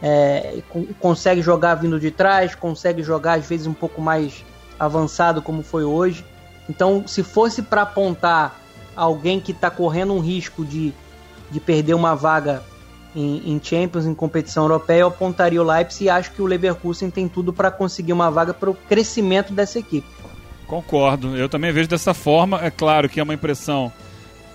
[0.02, 0.62] é,
[0.98, 4.44] consegue jogar vindo de trás, consegue jogar às vezes um pouco mais
[4.78, 6.24] avançado como foi hoje.
[6.68, 8.58] Então, se fosse para apontar
[8.94, 10.94] alguém que está correndo um risco de,
[11.50, 12.62] de perder uma vaga
[13.14, 17.10] em, em, Champions, em competição europeia, eu apontaria o Leipzig e acho que o Leverkusen
[17.10, 20.06] tem tudo para conseguir uma vaga para o crescimento dessa equipe.
[20.66, 22.60] Concordo, eu também vejo dessa forma.
[22.64, 23.92] É claro que é uma impressão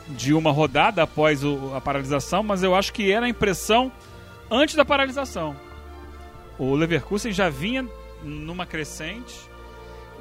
[0.07, 3.91] de uma rodada após o, a paralisação, mas eu acho que era a impressão
[4.49, 5.55] antes da paralisação.
[6.57, 7.85] O Leverkusen já vinha
[8.23, 9.35] numa crescente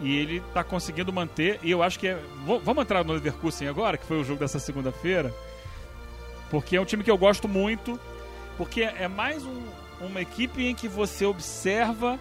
[0.00, 1.60] e ele está conseguindo manter.
[1.62, 2.18] E eu acho que é.
[2.64, 5.32] Vamos entrar no Leverkusen agora, que foi o jogo dessa segunda-feira,
[6.50, 7.98] porque é um time que eu gosto muito,
[8.56, 9.62] porque é mais um,
[10.00, 12.18] uma equipe em que você observa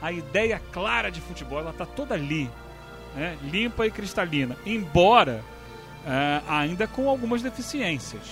[0.00, 2.50] a ideia clara de futebol, ela está toda ali,
[3.14, 3.36] né?
[3.42, 5.44] limpa e cristalina, embora
[6.04, 8.22] uh, ainda com algumas deficiências.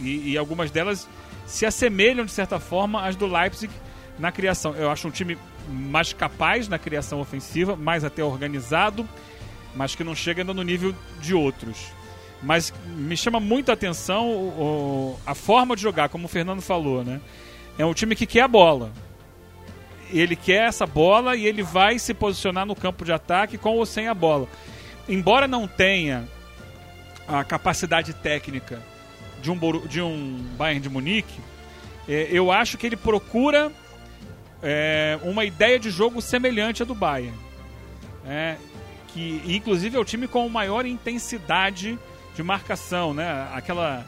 [0.00, 1.08] E, e algumas delas
[1.46, 3.72] se assemelham, de certa forma, às do Leipzig
[4.18, 4.74] na criação.
[4.74, 5.38] Eu acho um time
[5.68, 9.08] mais capaz na criação ofensiva, mais até organizado,
[9.74, 11.92] mas que não chega ainda no nível de outros.
[12.42, 17.04] Mas me chama muito a atenção o, a forma de jogar, como o Fernando falou,
[17.04, 17.20] né?
[17.76, 18.92] É um time que quer a bola.
[20.10, 23.84] Ele quer essa bola e ele vai se posicionar no campo de ataque com ou
[23.84, 24.48] sem a bola.
[25.08, 26.28] Embora não tenha
[27.26, 28.80] a capacidade técnica
[29.42, 31.40] de um, de um Bayern de Munique,
[32.08, 33.70] é, eu acho que ele procura
[34.62, 37.36] é, uma ideia de jogo semelhante à do Bayern.
[38.26, 38.56] É,
[39.08, 41.98] que inclusive é o time com maior intensidade
[42.38, 43.48] de marcação, né?
[43.52, 44.06] Aquela,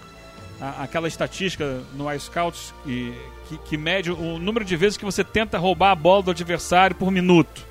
[0.61, 3.13] a, aquela estatística no iScouts que,
[3.49, 6.95] que, que, mede o número de vezes que você tenta roubar a bola do adversário
[6.95, 7.67] por minuto.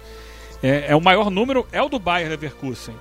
[0.62, 2.94] É, é o maior número é o do Bayern Leverkusen.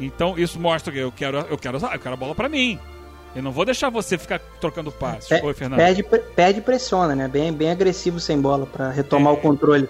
[0.00, 2.76] Então isso mostra que eu quero, eu quero, eu quero a bola para mim.
[3.36, 5.28] Eu não vou deixar você ficar trocando passos.
[5.28, 5.78] Pe Oi, Fernando.
[5.78, 6.02] Perde,
[6.34, 7.28] perde pressiona, né?
[7.28, 9.88] Bem, bem agressivo sem bola para retomar é, o controle.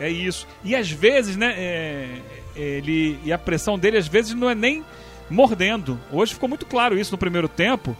[0.00, 0.46] É isso.
[0.64, 1.54] E às vezes, né?
[1.58, 2.08] É,
[2.56, 4.82] ele e a pressão dele às vezes não é nem
[5.32, 5.98] mordendo.
[6.10, 7.96] Hoje ficou muito claro isso no primeiro tempo.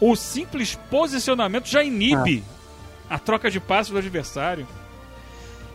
[0.00, 2.44] O simples posicionamento já inibe
[3.08, 3.14] ah.
[3.14, 4.66] a troca de passos do adversário.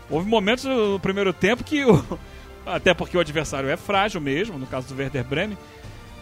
[0.09, 2.03] Houve momentos no primeiro tempo que o,
[2.65, 5.57] até porque o adversário é frágil mesmo, no caso do Werder Bremen,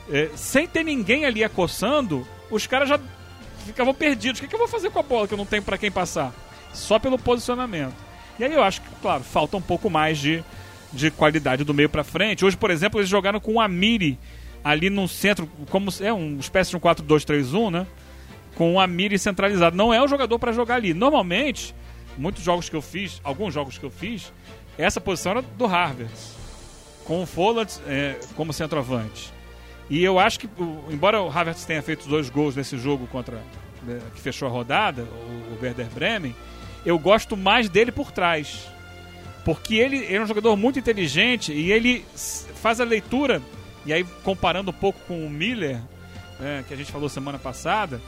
[0.09, 2.99] é, sem ter ninguém ali acossando, os caras já
[3.66, 4.39] ficavam perdidos.
[4.39, 5.91] O que, que eu vou fazer com a bola que eu não tenho para quem
[5.91, 6.34] passar?
[6.74, 7.95] Só pelo posicionamento.
[8.39, 10.43] E aí eu acho que, claro, falta um pouco mais de,
[10.91, 12.43] de qualidade do meio para frente.
[12.43, 14.18] Hoje, por exemplo, eles jogaram com o Amiri
[14.64, 17.88] ali no centro, como é uma espécie de um 4-2-3-1, né?
[18.55, 19.76] Com o Amiri centralizado.
[19.76, 20.93] Não é o jogador para jogar ali.
[20.93, 21.74] Normalmente,
[22.18, 24.32] muitos jogos que eu fiz, alguns jogos que eu fiz,
[24.78, 26.12] essa posição era do Harvard,
[27.05, 29.32] com o Folland é, como centroavante.
[29.89, 30.49] E eu acho que,
[30.89, 33.41] embora o Havertz tenha feito dois gols nesse jogo contra
[33.84, 36.36] né, que fechou a rodada, o, o Werder Bremen,
[36.86, 38.68] eu gosto mais dele por trás.
[39.43, 42.05] Porque ele, ele é um jogador muito inteligente e ele
[42.62, 43.41] faz a leitura,
[43.86, 45.80] e aí comparando um pouco com o Miller,
[46.40, 48.02] né, que a gente falou semana passada,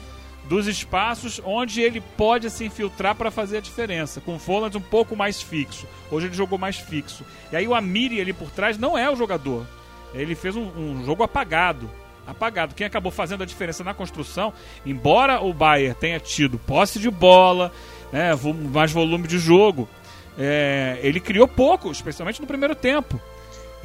[0.46, 4.22] dos espaços onde ele pode se infiltrar para fazer a diferença.
[4.22, 5.88] Com o Folland um pouco mais fixo.
[6.12, 7.26] Hoje ele jogou mais fixo.
[7.52, 9.66] E aí o Amiri ali por trás não é o jogador.
[10.14, 11.90] Ele fez um, um jogo apagado.
[12.28, 12.76] Apagado.
[12.76, 14.54] Quem acabou fazendo a diferença na construção,
[14.86, 17.72] embora o Bayern tenha tido posse de bola,
[18.12, 18.32] né,
[18.72, 19.90] mais volume de jogo,
[20.38, 23.20] é, ele criou pouco, especialmente no primeiro tempo.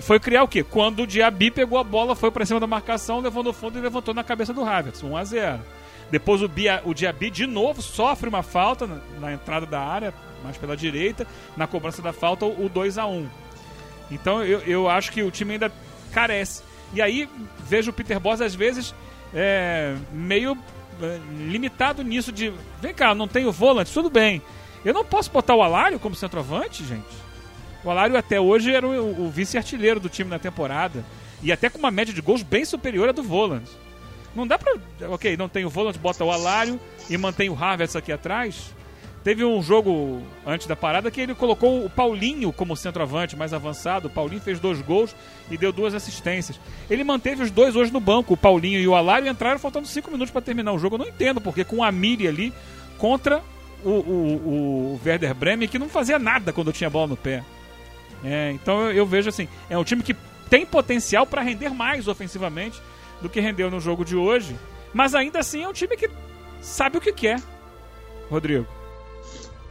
[0.00, 0.62] Foi criar o quê?
[0.62, 3.82] Quando o Diaby pegou a bola, foi para cima da marcação, levou no fundo e
[3.82, 5.60] levantou na cabeça do Havertz, 1 a 0
[6.10, 10.14] Depois o, Bia, o Diaby de novo sofre uma falta na, na, entrada da área,
[10.42, 11.26] mais pela direita,
[11.56, 13.28] na cobrança da falta, o 2 a 1
[14.10, 15.72] Então eu, eu acho que o time ainda
[16.12, 16.62] carece.
[16.94, 17.28] E aí
[17.58, 18.94] vejo o Peter Boss às vezes
[19.34, 20.56] é, meio
[21.02, 24.40] é, limitado nisso de vem cá, não tenho volante, tudo bem.
[24.84, 27.27] Eu não posso botar o Alário como centroavante, gente.
[27.84, 31.04] O Alário até hoje era o, o vice-artilheiro do time na temporada.
[31.42, 33.68] E até com uma média de gols bem superior à do Voland.
[34.34, 34.74] Não dá pra.
[35.08, 38.74] Ok, não tem o Voland, bota o Alário e mantém o Havertz aqui atrás.
[39.24, 44.06] Teve um jogo antes da parada que ele colocou o Paulinho como centroavante mais avançado.
[44.08, 45.14] O Paulinho fez dois gols
[45.50, 46.58] e deu duas assistências.
[46.88, 50.10] Ele manteve os dois hoje no banco, o Paulinho e o Alário, entraram faltando cinco
[50.10, 50.94] minutos para terminar o jogo.
[50.94, 52.54] Eu não entendo porque com a Miri ali
[52.96, 53.42] contra
[53.84, 57.42] o, o, o Werder Bremen que não fazia nada quando tinha bola no pé.
[58.24, 60.16] É, então eu, eu vejo assim, é um time que
[60.50, 62.80] tem potencial para render mais ofensivamente
[63.20, 64.56] do que rendeu no jogo de hoje,
[64.92, 66.10] mas ainda assim é um time que
[66.60, 67.40] sabe o que quer.
[68.30, 68.66] Rodrigo.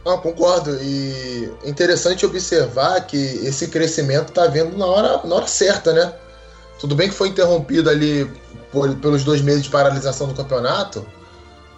[0.06, 0.78] Ah, concordo.
[0.80, 6.12] E interessante observar que esse crescimento está vindo na hora, na hora certa, né?
[6.78, 8.30] Tudo bem que foi interrompido ali
[8.72, 11.06] por, pelos dois meses de paralisação do campeonato,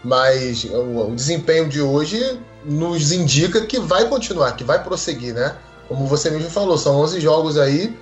[0.05, 5.57] mas o, o, desempenho de hoje nos indica que vai continuar, que vai prosseguir, né?
[5.91, 7.99] Como você mesmo falou, são 11 jogos aí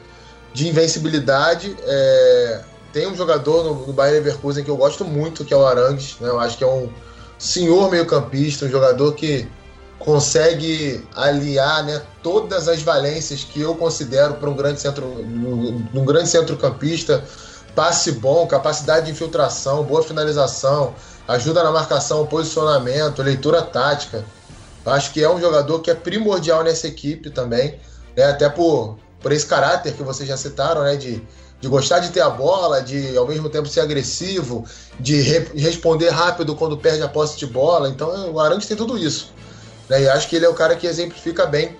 [0.52, 1.74] de invencibilidade.
[1.84, 2.60] É,
[2.92, 6.16] tem um jogador no, no Bayern Leverkusen que eu gosto muito, que é o Arangues,
[6.20, 6.28] né?
[6.28, 6.90] Eu acho que é um
[7.38, 9.48] senhor meio-campista, um jogador que
[9.98, 16.28] consegue aliar né, todas as valências que eu considero para um grande centro um grande
[16.28, 17.24] centrocampista
[17.74, 20.94] passe bom capacidade de infiltração boa finalização
[21.26, 24.24] ajuda na marcação posicionamento leitura tática
[24.90, 27.78] acho que é um jogador que é primordial nessa equipe também
[28.16, 31.22] né, até por por esse caráter que vocês já citaram né de
[31.60, 34.64] de gostar de ter a bola, de ao mesmo tempo ser agressivo,
[34.98, 37.88] de re responder rápido quando perde a posse de bola.
[37.88, 39.32] Então o Arantes tem tudo isso.
[39.88, 40.02] Né?
[40.02, 41.76] E acho que ele é o cara que exemplifica bem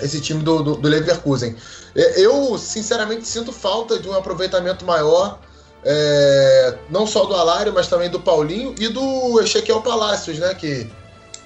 [0.00, 1.54] esse time do, do, do Leverkusen.
[1.94, 5.38] Eu, sinceramente, sinto falta de um aproveitamento maior,
[5.84, 10.54] é, não só do Alário, mas também do Paulinho e do Ezequiel Palacios, né?
[10.54, 10.90] Que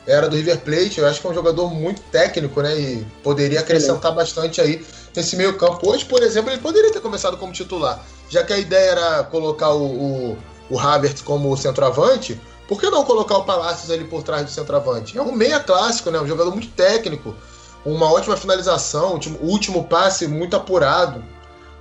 [0.06, 1.00] era do River Plate.
[1.00, 2.78] Eu acho que é um jogador muito técnico, né?
[2.78, 4.84] E poderia acrescentar bastante aí
[5.14, 5.90] nesse meio campo.
[5.90, 8.04] Hoje, por exemplo, ele poderia ter começado como titular.
[8.28, 10.38] Já que a ideia era colocar o, o,
[10.70, 15.16] o Havertz como centroavante, por que não colocar o Palácios ali por trás do centroavante?
[15.16, 16.20] É um meia clássico, né?
[16.20, 17.34] Um jogador muito técnico,
[17.84, 21.24] uma ótima finalização, último, último passe muito apurado.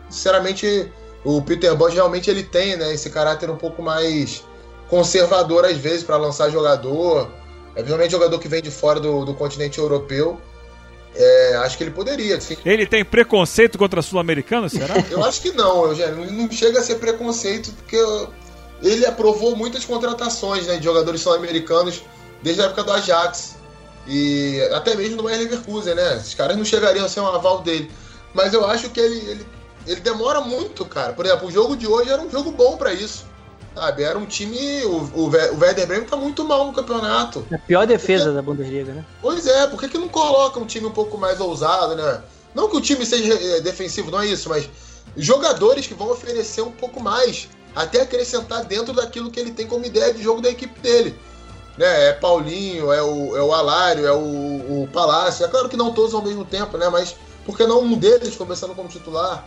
[0.10, 0.92] Sinceramente,
[1.24, 4.44] o Peter Bosch realmente ele tem né, esse caráter um pouco mais
[4.88, 7.32] conservador às vezes para lançar jogador.
[7.76, 10.40] É principalmente jogador que vem de fora do, do continente europeu.
[11.14, 12.38] É, acho que ele poderia.
[12.38, 12.58] Assim.
[12.66, 14.96] Ele tem preconceito contra sul-americanos, será?
[15.12, 16.32] Eu acho que não, Eugênio.
[16.32, 17.98] Não chega a ser preconceito, porque
[18.82, 22.04] ele aprovou muitas contratações né, de jogadores sul-americanos
[22.42, 23.56] desde a época do Ajax.
[24.08, 26.18] E até mesmo no Bayern Leverkusen, né?
[26.18, 27.90] Esses caras não chegariam a ser um aval dele.
[28.34, 29.46] Mas eu acho que ele, ele,
[29.88, 31.14] ele demora muito, cara.
[31.14, 33.26] Por exemplo, o jogo de hoje era um jogo bom para isso.
[33.76, 34.04] Sabe?
[34.04, 34.86] Era um time.
[34.86, 37.46] O, o, o Werder Bremen tá muito mal no campeonato.
[37.52, 39.06] A pior defesa Porque, da Bundesliga, né?
[39.22, 42.22] Pois é, por que, que não coloca um time um pouco mais ousado, né?
[42.56, 44.70] Não que o time seja eh, defensivo, não é isso, mas
[45.18, 49.86] jogadores que vão oferecer um pouco mais até acrescentar dentro daquilo que ele tem como
[49.86, 51.20] ideia de jogo da equipe dele.
[51.78, 52.10] Né?
[52.10, 55.46] É Paulinho, é o, é o Alário, é o, o Palácio.
[55.46, 56.88] É claro que não todos ao mesmo tempo, né?
[56.88, 57.14] Mas
[57.46, 59.46] por que não um deles começando como titular?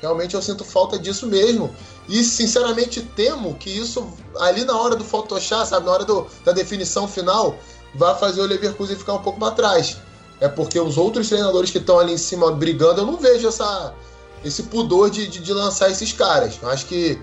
[0.00, 1.74] Realmente eu sinto falta disso mesmo.
[2.08, 4.06] E sinceramente temo que isso,
[4.38, 7.56] ali na hora do Photoshop, sabe, na hora do, da definição final,
[7.94, 9.98] vai fazer o Leverkusen ficar um pouco para trás.
[10.40, 13.94] É porque os outros treinadores que estão ali em cima brigando, eu não vejo essa,
[14.44, 16.58] esse pudor de, de, de lançar esses caras.
[16.62, 17.20] Eu acho que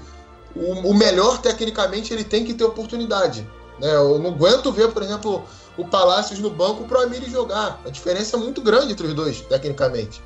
[0.56, 3.42] o, o, melhor, tecnicamente, ele tem que ter oportunidade.
[3.80, 3.94] Né?
[3.94, 5.44] Eu não aguento ver, por exemplo,
[5.76, 7.82] o Palácios no banco para o Amiri jogar.
[7.86, 10.22] A diferença é muito grande entre os dois, tecnicamente.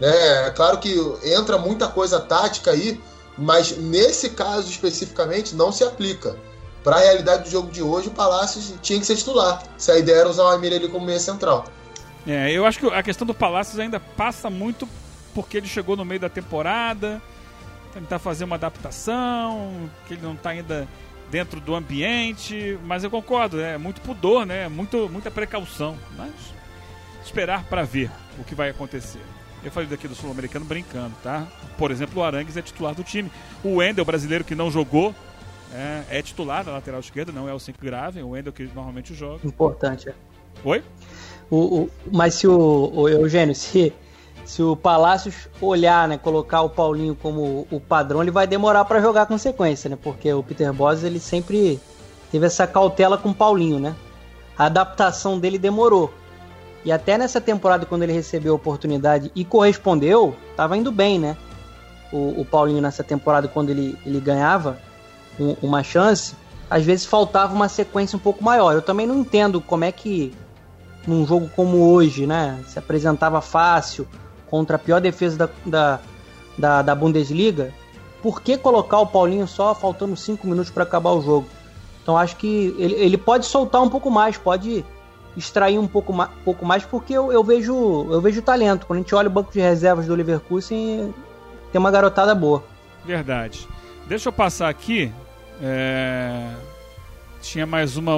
[0.00, 0.46] Né?
[0.46, 0.94] É claro que
[1.24, 3.00] entra muita coisa tática aí,
[3.36, 6.36] mas nesse caso especificamente não se aplica.
[6.82, 9.62] Para a realidade do jogo de hoje, o Palácios tinha que ser titular.
[9.76, 11.66] Se a ideia era usar o Amir ali como meia central.
[12.26, 14.88] É, eu acho que a questão do Palácios ainda passa muito
[15.34, 17.20] porque ele chegou no meio da temporada,
[17.92, 20.88] tentar fazer uma adaptação, que ele não está ainda
[21.30, 24.68] dentro do ambiente, mas eu concordo, é muito pudor, né?
[24.68, 26.32] Muito, muita precaução, mas
[27.24, 29.20] esperar para ver o que vai acontecer.
[29.66, 31.44] Eu falei daqui do Sul-Americano brincando, tá?
[31.76, 33.28] Por exemplo, o Arangues é titular do time.
[33.64, 35.12] O Wendel, brasileiro que não jogou,
[35.74, 38.62] é, é titular da lateral esquerda, não é o 5 grave, é o Wendel que
[38.72, 39.40] normalmente joga.
[39.44, 40.14] Importante, é.
[40.62, 40.84] Oi?
[41.50, 43.92] O, o, mas se o, o Eugênio, se,
[44.44, 49.00] se o Palácios olhar, né, colocar o Paulinho como o padrão, ele vai demorar para
[49.00, 49.98] jogar com sequência, né?
[50.00, 51.80] Porque o Peter Bosz, ele sempre
[52.30, 53.96] teve essa cautela com o Paulinho, né?
[54.56, 56.14] A adaptação dele demorou.
[56.86, 61.36] E até nessa temporada, quando ele recebeu a oportunidade e correspondeu, estava indo bem, né?
[62.12, 64.78] O, o, Paulinho nessa temporada, quando ele, ele ganhava
[65.38, 66.36] um, uma chance,
[66.70, 68.72] às vezes faltava uma sequência um pouco maior.
[68.72, 70.32] Eu também não entendo como é que
[71.04, 72.62] num jogo como hoje, né?
[72.68, 74.06] Se apresentava fácil
[74.48, 76.00] contra a pior defesa da, da,
[76.56, 77.74] da, da Bundesliga.
[78.22, 81.48] Por que colocar o Paulinho só faltando 5 minutos para acabar o jogo?
[82.00, 84.84] Então acho que ele, ele pode soltar um pouco mais, pode
[85.36, 88.86] extrair um pouco, ma pouco mais, porque eu, eu, vejo eu vejo talento.
[88.86, 91.14] Quando a gente olha o banco de reservas do Leverkusen,
[91.70, 92.64] tem uma garotada boa.
[93.04, 93.68] Verdade.
[94.06, 95.12] Deixa eu passar aqui.
[95.62, 96.50] É...
[97.40, 98.14] Tinha mais uma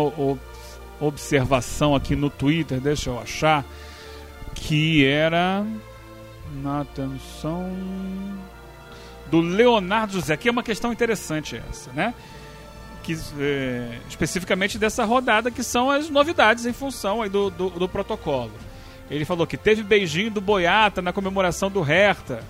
[1.01, 3.65] observação aqui no Twitter, deixa eu achar.
[4.55, 5.65] Que era.
[6.63, 7.71] Na atenção.
[9.27, 12.15] Do Leonardo José, que é uma questão interessante essa, né?
[13.09, 17.89] Que, é, especificamente dessa rodada, que são as novidades em função aí do, do, do,
[17.89, 18.53] protocolo.
[19.11, 22.45] Ele falou que teve beijinho do Boiata na comemoração do Hertha.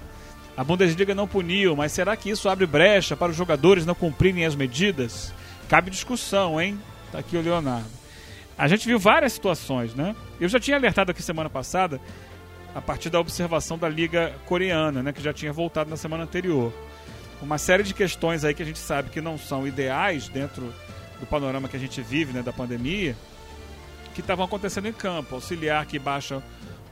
[0.57, 4.45] A Bundesliga não puniu, mas será que isso abre brecha para os jogadores não cumprirem
[4.45, 5.33] as medidas?
[5.69, 6.77] Cabe discussão, hein?
[7.13, 7.87] Tá aqui o Leonardo.
[8.57, 10.17] A gente viu várias situações, né?
[10.41, 12.01] Eu já tinha alertado aqui semana passada
[12.75, 16.73] a partir da observação da Liga Coreana, né, que já tinha voltado na semana anterior
[17.41, 20.73] uma série de questões aí que a gente sabe que não são ideais dentro
[21.21, 23.17] do panorama que a gente vive, né, da pandemia,
[24.15, 25.35] que estavam acontecendo em campo.
[25.35, 26.43] Auxiliar que baixa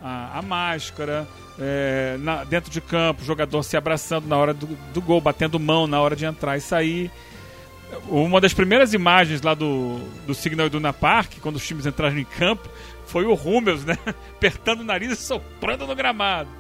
[0.01, 1.26] a, a máscara,
[1.59, 5.86] é, na, dentro de campo, jogador se abraçando na hora do, do, gol, batendo mão
[5.86, 7.11] na hora de entrar e sair.
[8.09, 12.24] Uma das primeiras imagens lá do, do Signal Iduna Park, quando os times entraram em
[12.24, 12.68] campo,
[13.07, 13.97] foi o Rummels, né?
[14.36, 16.51] Apertando o nariz e soprando no gramado.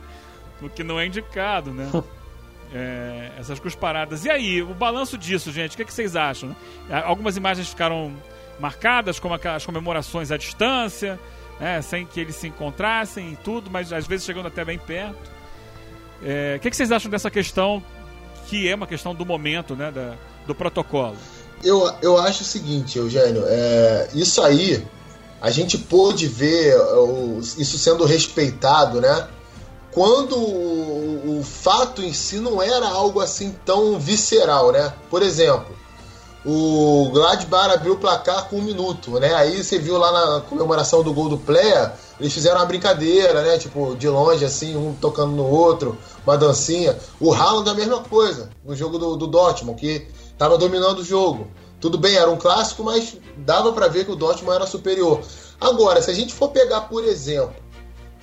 [0.62, 1.90] O que não é indicado, né?
[2.74, 4.24] é, essas cusparadas.
[4.24, 6.54] E aí, o balanço disso, gente, o que, é que vocês acham?
[7.04, 8.12] Algumas imagens ficaram
[8.58, 11.18] marcadas, como as comemorações à distância,
[11.60, 15.30] né, sem que eles se encontrassem e tudo, mas às vezes chegando até bem perto.
[16.22, 17.82] É, o que, é que vocês acham dessa questão,
[18.46, 20.14] que é uma questão do momento, né, da,
[20.46, 21.16] do protocolo?
[21.64, 24.84] Eu, eu acho o seguinte, Eugênio, é, isso aí,
[25.40, 26.74] a gente pôde ver
[27.58, 29.28] isso sendo respeitado, né?
[29.96, 34.92] Quando o, o, fato em si não era algo assim tão visceral, né?
[35.08, 35.74] Por exemplo,
[36.44, 39.34] o Gladbach abriu o placar com um minuto, né?
[39.34, 43.56] Aí você viu lá na comemoração do gol do Player, eles fizeram uma brincadeira, né?
[43.56, 46.94] Tipo, de longe, assim, um tocando no outro, uma dancinha.
[47.18, 51.48] O Haaland a mesma coisa, no jogo do, do Dortmund, que estava dominando o jogo.
[51.80, 55.22] Tudo bem, era um clássico, mas dava para ver que o Dortmund era superior.
[55.58, 57.54] Agora, se a gente for pegar, por exemplo,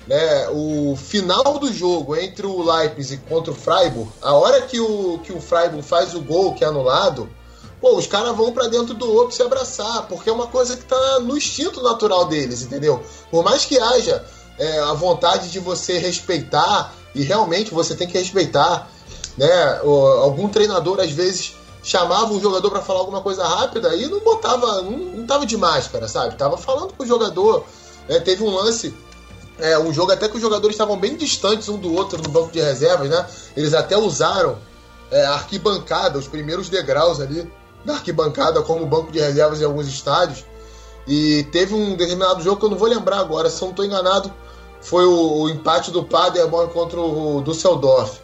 [0.06, 5.18] né, o final do jogo entre o Leipzig contra o Freiburg, a hora que o,
[5.22, 7.28] que o Freiburg faz o gol que é anulado,
[7.80, 10.84] pô, os caras vão para dentro do outro se abraçar, porque é uma coisa que
[10.84, 13.02] tá no instinto natural deles, entendeu?
[13.30, 14.24] Por mais que haja
[14.58, 18.90] é, a vontade de você respeitar, e realmente você tem que respeitar,
[19.36, 19.80] né?
[19.82, 24.82] Algum treinador às vezes chamava um jogador para falar alguma coisa rápida e não botava,
[24.82, 26.34] não, não tava de máscara, sabe?
[26.36, 27.64] Tava falando com o jogador.
[28.08, 28.94] É, teve um lance
[29.58, 32.50] é, um jogo até que os jogadores estavam bem distantes um do outro no banco
[32.50, 33.26] de reservas, né?
[33.56, 34.58] Eles até usaram
[35.10, 37.50] é, a arquibancada, os primeiros degraus ali
[37.84, 40.44] da arquibancada como banco de reservas em alguns estádios.
[41.06, 43.84] E teve um determinado jogo que eu não vou lembrar agora, se eu não estou
[43.84, 44.32] enganado,
[44.80, 48.20] foi o, o, empate do Paderborn contra o Düsseldorf.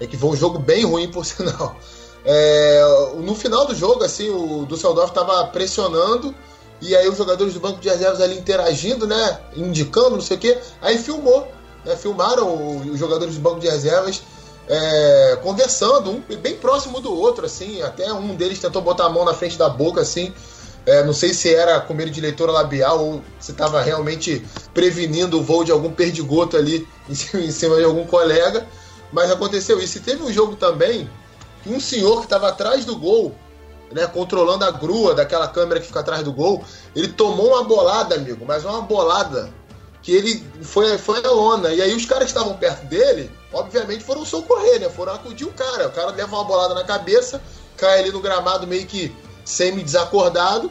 [0.00, 1.76] É que foi um jogo bem ruim, por sinal.
[2.24, 2.82] É,
[3.18, 6.34] no final do jogo, assim, o Dusseldorf estava pressionando
[6.80, 9.40] e aí os jogadores do banco de reservas ali interagindo, né?
[9.56, 10.58] Indicando, não sei o quê.
[10.82, 11.48] Aí filmou,
[11.84, 11.96] né?
[11.96, 14.22] Filmaram os jogadores do banco de reservas
[14.68, 17.82] é, conversando, um bem próximo do outro, assim.
[17.82, 20.32] Até um deles tentou botar a mão na frente da boca, assim.
[20.86, 24.44] É, não sei se era com medo de leitura labial ou se estava realmente
[24.74, 28.66] prevenindo o voo de algum perdigoto ali em cima, em cima de algum colega.
[29.12, 29.98] Mas aconteceu isso.
[29.98, 31.08] E teve um jogo também
[31.62, 33.34] que um senhor que estava atrás do gol,
[33.92, 36.64] né, controlando a grua daquela câmera que fica atrás do gol,
[36.94, 39.52] ele tomou uma bolada, amigo, mas uma bolada
[40.02, 41.72] que ele foi, foi a lona.
[41.72, 44.90] E aí os caras que estavam perto dele, obviamente, foram socorrer, né?
[44.90, 45.88] Foram acudir o cara.
[45.88, 47.42] O cara leva uma bolada na cabeça,
[47.76, 49.10] cai ali no gramado meio que
[49.46, 50.70] semi-desacordado.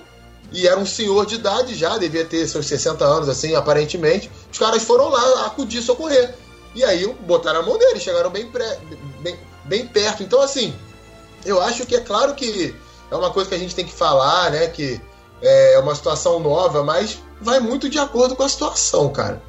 [0.51, 4.29] E era um senhor de idade já, devia ter seus 60 anos, assim, aparentemente.
[4.51, 6.35] Os caras foram lá acudir, socorrer.
[6.75, 8.79] E aí botaram a mão dele, chegaram bem, pré,
[9.19, 10.21] bem, bem perto.
[10.21, 10.75] Então, assim,
[11.43, 12.75] eu acho que é claro que
[13.13, 14.67] é uma coisa que a gente tem que falar, né?
[14.67, 14.99] Que
[15.41, 19.41] é uma situação nova, mas vai muito de acordo com a situação, cara.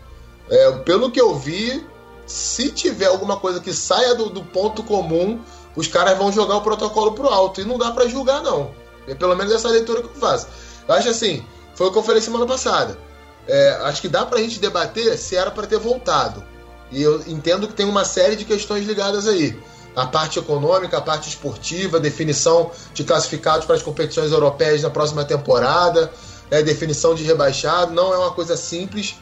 [0.50, 1.84] É, pelo que eu vi,
[2.26, 5.40] se tiver alguma coisa que saia do, do, ponto comum,
[5.74, 7.60] os caras vão jogar o protocolo pro alto.
[7.60, 8.70] E não dá para julgar, não.
[9.08, 10.46] É pelo menos essa leitura que eu faço.
[10.86, 11.44] Eu acho assim,
[11.74, 12.98] foi o que eu falei semana passada.
[13.46, 16.44] É, acho que dá pra gente debater se era para ter voltado.
[16.90, 19.58] E eu entendo que tem uma série de questões ligadas aí.
[19.94, 25.24] A parte econômica, a parte esportiva, definição de classificados para as competições europeias na próxima
[25.24, 26.12] temporada,
[26.50, 27.92] né, definição de rebaixado.
[27.92, 29.16] Não é uma coisa simples,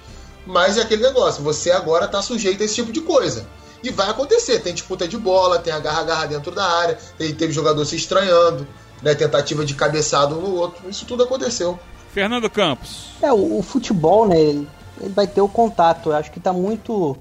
[0.47, 1.43] mas é aquele negócio.
[1.43, 3.47] Você agora está sujeito a esse tipo de coisa.
[3.83, 4.61] E vai acontecer.
[4.61, 8.67] Tem disputa de bola, tem agarra-agarra dentro da área, tem, teve jogador se estranhando,
[9.03, 10.89] né, tentativa de cabeçado um no outro.
[10.89, 11.79] Isso tudo aconteceu.
[12.13, 13.07] Fernando Campos.
[13.21, 14.69] É, o, o futebol, né, ele,
[15.01, 16.11] ele, vai ter o contato.
[16.11, 17.17] Eu acho que está muito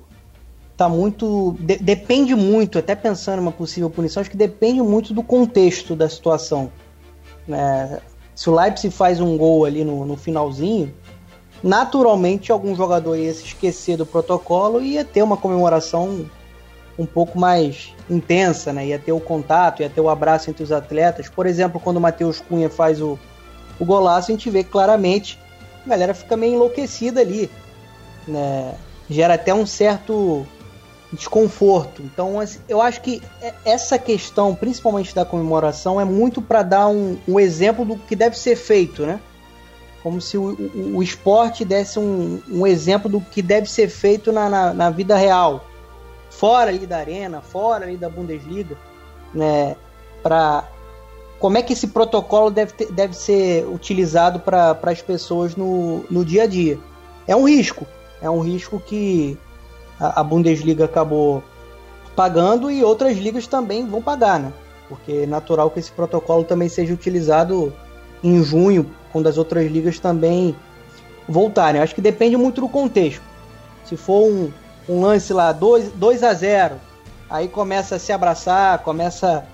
[0.82, 1.55] tá muito.
[1.59, 5.95] De, depende muito, até pensando em uma possível punição, acho que depende muito do contexto
[5.95, 6.71] da situação.
[7.47, 7.99] É,
[8.34, 10.91] se o Leipzig faz um gol ali no, no finalzinho,
[11.61, 16.25] naturalmente algum jogador ia se esquecer do protocolo e ia ter uma comemoração
[16.97, 18.88] um pouco mais intensa, né?
[18.88, 21.29] Ia ter o contato, ia ter o abraço entre os atletas.
[21.29, 23.19] Por exemplo, quando o Matheus Cunha faz o,
[23.79, 25.38] o golaço, a gente vê claramente
[25.86, 27.51] a galera fica meio enlouquecida ali.
[28.27, 28.73] Né?
[29.07, 30.45] Gera até um certo
[31.12, 32.01] desconforto.
[32.01, 33.22] Então, assim, eu acho que
[33.66, 38.38] essa questão, principalmente da comemoração, é muito para dar um, um, exemplo do que deve
[38.38, 39.20] ser feito, né?
[40.01, 44.32] Como se o, o, o esporte desse um, um, exemplo do que deve ser feito
[44.32, 45.66] na, na, na, vida real,
[46.30, 48.78] fora ali da arena, fora ali da Bundesliga,
[49.34, 49.76] né?
[50.24, 50.68] Para
[51.39, 56.24] como é que esse protocolo deve, ter, deve ser utilizado para as pessoas no, no
[56.24, 56.80] dia a dia?
[57.28, 57.86] É um risco,
[58.22, 59.38] é um risco que
[60.02, 61.43] a, Bundesliga acabou
[62.16, 64.52] pagando e outras ligas também vão pagar, né?
[64.89, 67.74] Porque é natural que esse protocolo também seja utilizado
[68.24, 70.56] em junho, quando as outras ligas também
[71.28, 71.82] voltarem.
[71.82, 73.22] Acho que depende muito do contexto.
[73.86, 74.52] Se for um,
[74.89, 76.76] um lance lá 2, 2 a 0
[77.30, 79.45] aí começa a se abraçar, começa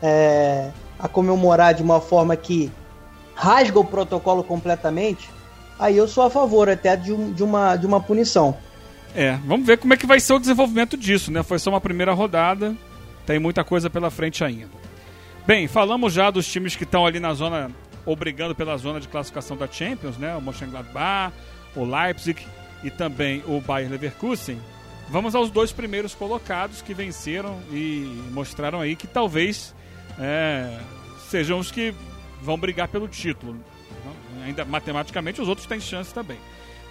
[0.00, 2.72] é, a comemorar de uma forma que
[3.34, 5.30] rasga o protocolo completamente,
[5.78, 8.56] aí eu sou a favor até de, um, de, uma, de uma punição.
[9.14, 11.42] É, vamos ver como é que vai ser o desenvolvimento disso, né?
[11.42, 12.76] Foi só uma primeira rodada,
[13.26, 14.70] tem muita coisa pela frente ainda.
[15.46, 17.70] Bem, falamos já dos times que estão ali na zona,
[18.06, 20.34] ou brigando pela zona de classificação da Champions, né?
[20.36, 21.34] O Mönchengladbach,
[21.74, 22.46] o Leipzig
[22.84, 24.60] e também o Bayer Leverkusen.
[25.08, 29.74] Vamos aos dois primeiros colocados que venceram e mostraram aí que talvez
[30.20, 30.78] é,
[31.28, 31.92] sejam os que
[32.40, 33.56] vão brigar pelo título.
[34.44, 36.38] Ainda matematicamente os outros têm chance também.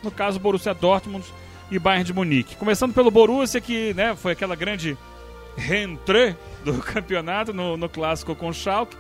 [0.03, 1.25] No caso, Borussia Dortmund
[1.71, 2.55] e Bayern de Munique.
[2.55, 4.97] Começando pelo Borussia, que né, foi aquela grande
[5.55, 8.95] rentrée do campeonato no, no clássico com o Schalke.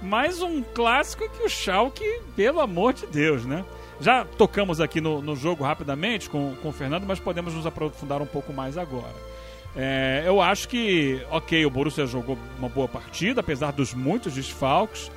[0.00, 3.64] Mais um clássico que o Schalke, pelo amor de Deus, né?
[4.00, 8.20] Já tocamos aqui no, no jogo rapidamente com, com o Fernando, mas podemos nos aprofundar
[8.20, 9.14] um pouco mais agora.
[9.76, 15.10] É, eu acho que, ok, o Borussia jogou uma boa partida, apesar dos muitos desfalques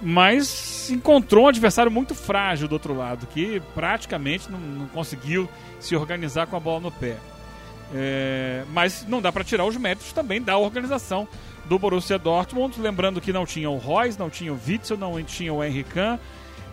[0.00, 5.48] mas encontrou um adversário muito frágil do outro lado, que praticamente não, não conseguiu
[5.78, 7.16] se organizar com a bola no pé.
[7.92, 11.26] É, mas não dá para tirar os méritos também da organização
[11.66, 15.52] do Borussia Dortmund, lembrando que não tinha o Royce, não tinha o Witzel, não tinha
[15.52, 15.60] o
[15.92, 16.18] Kahn,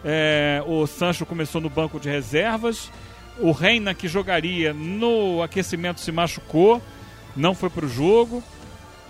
[0.06, 2.92] é, o Sancho começou no banco de reservas,
[3.40, 6.82] o Reina que jogaria no aquecimento se machucou,
[7.36, 8.44] não foi para o jogo,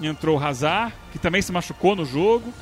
[0.02, 2.54] entrou o Hazard, que também se machucou no jogo,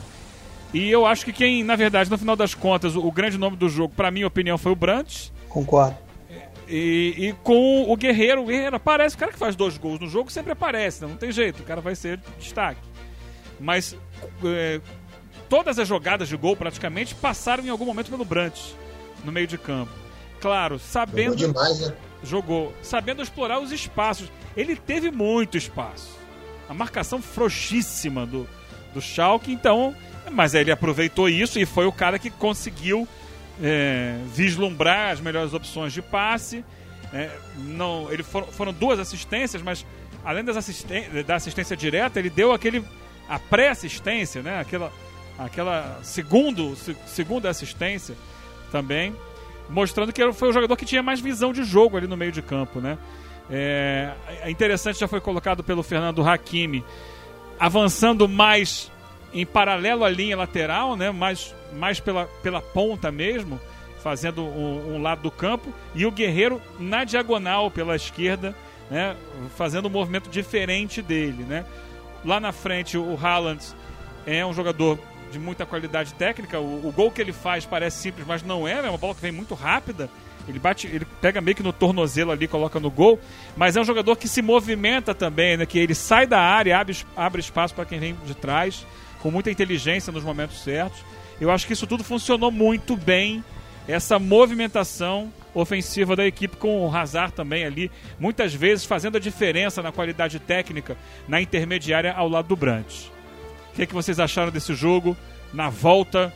[0.76, 3.56] e eu acho que quem, na verdade, no final das contas, o, o grande nome
[3.56, 5.32] do jogo, para minha opinião, foi o Brandt.
[5.48, 5.96] Concordo.
[6.68, 10.08] E, e com o Guerreiro, o Guerreiro aparece, o cara que faz dois gols no
[10.08, 12.82] jogo sempre aparece, não tem jeito, o cara vai ser destaque.
[13.58, 13.96] Mas
[14.44, 14.82] é,
[15.48, 18.60] todas as jogadas de gol praticamente passaram em algum momento pelo Brant
[19.24, 19.94] no meio de campo.
[20.42, 21.38] Claro, sabendo.
[21.38, 21.96] Jogou demais, né?
[22.22, 24.30] Jogou, sabendo explorar os espaços.
[24.58, 26.18] Ele teve muito espaço.
[26.68, 28.46] A marcação frouxíssima do,
[28.96, 29.93] do Schalke, então.
[30.32, 33.08] Mas ele aproveitou isso e foi o cara que conseguiu
[33.62, 36.66] é, vislumbrar as melhores opções de passe.
[37.14, 39.86] É, não, ele for, foram duas assistências, mas
[40.24, 42.84] além das assisten da assistência direta, ele deu aquele
[43.30, 44.60] a pré-assistência, né?
[44.60, 44.91] Aquela,
[45.38, 48.16] aquela segundo, se, segunda assistência
[48.72, 49.16] também,
[49.70, 52.41] mostrando que foi o jogador que tinha mais visão de jogo ali no meio de
[52.41, 52.98] campo, né?
[53.50, 56.84] É, é interessante, já foi colocado pelo Fernando Hakimi,
[57.60, 58.91] avançando mais
[59.34, 61.12] em paralelo à linha lateral, né?
[61.12, 63.60] Mais, mais pela, pela ponta mesmo,
[64.01, 68.56] fazendo um, um lado do campo, e o Guerreiro na diagonal pela esquerda,
[68.89, 69.16] né?
[69.56, 71.66] Fazendo um movimento diferente dele, né?
[72.24, 73.64] Lá na frente, o Haaland
[74.26, 74.97] é um jogador
[75.32, 76.60] de muita qualidade técnica.
[76.60, 78.74] O, o, gol que ele faz parece simples, mas não é.
[78.74, 80.10] É uma bola que vem muito rápida.
[80.48, 83.20] Ele bate, ele pega meio que no tornozelo ali, coloca no gol.
[83.56, 85.66] Mas é um jogador que se movimenta também, né?
[85.66, 88.86] Que ele sai da área, abre, abre espaço para quem vem de trás,
[89.22, 91.00] com muita inteligência nos momentos certos.
[91.39, 93.43] Eu acho que isso tudo funcionou muito bem.
[93.88, 97.89] Essa movimentação ofensiva da equipe com o Hazard também ali,
[98.20, 103.12] muitas vezes fazendo a diferença na qualidade técnica na intermediária ao lado do Brandt.
[103.72, 105.16] O que, é que vocês acharam desse jogo?
[105.54, 106.34] Na volta,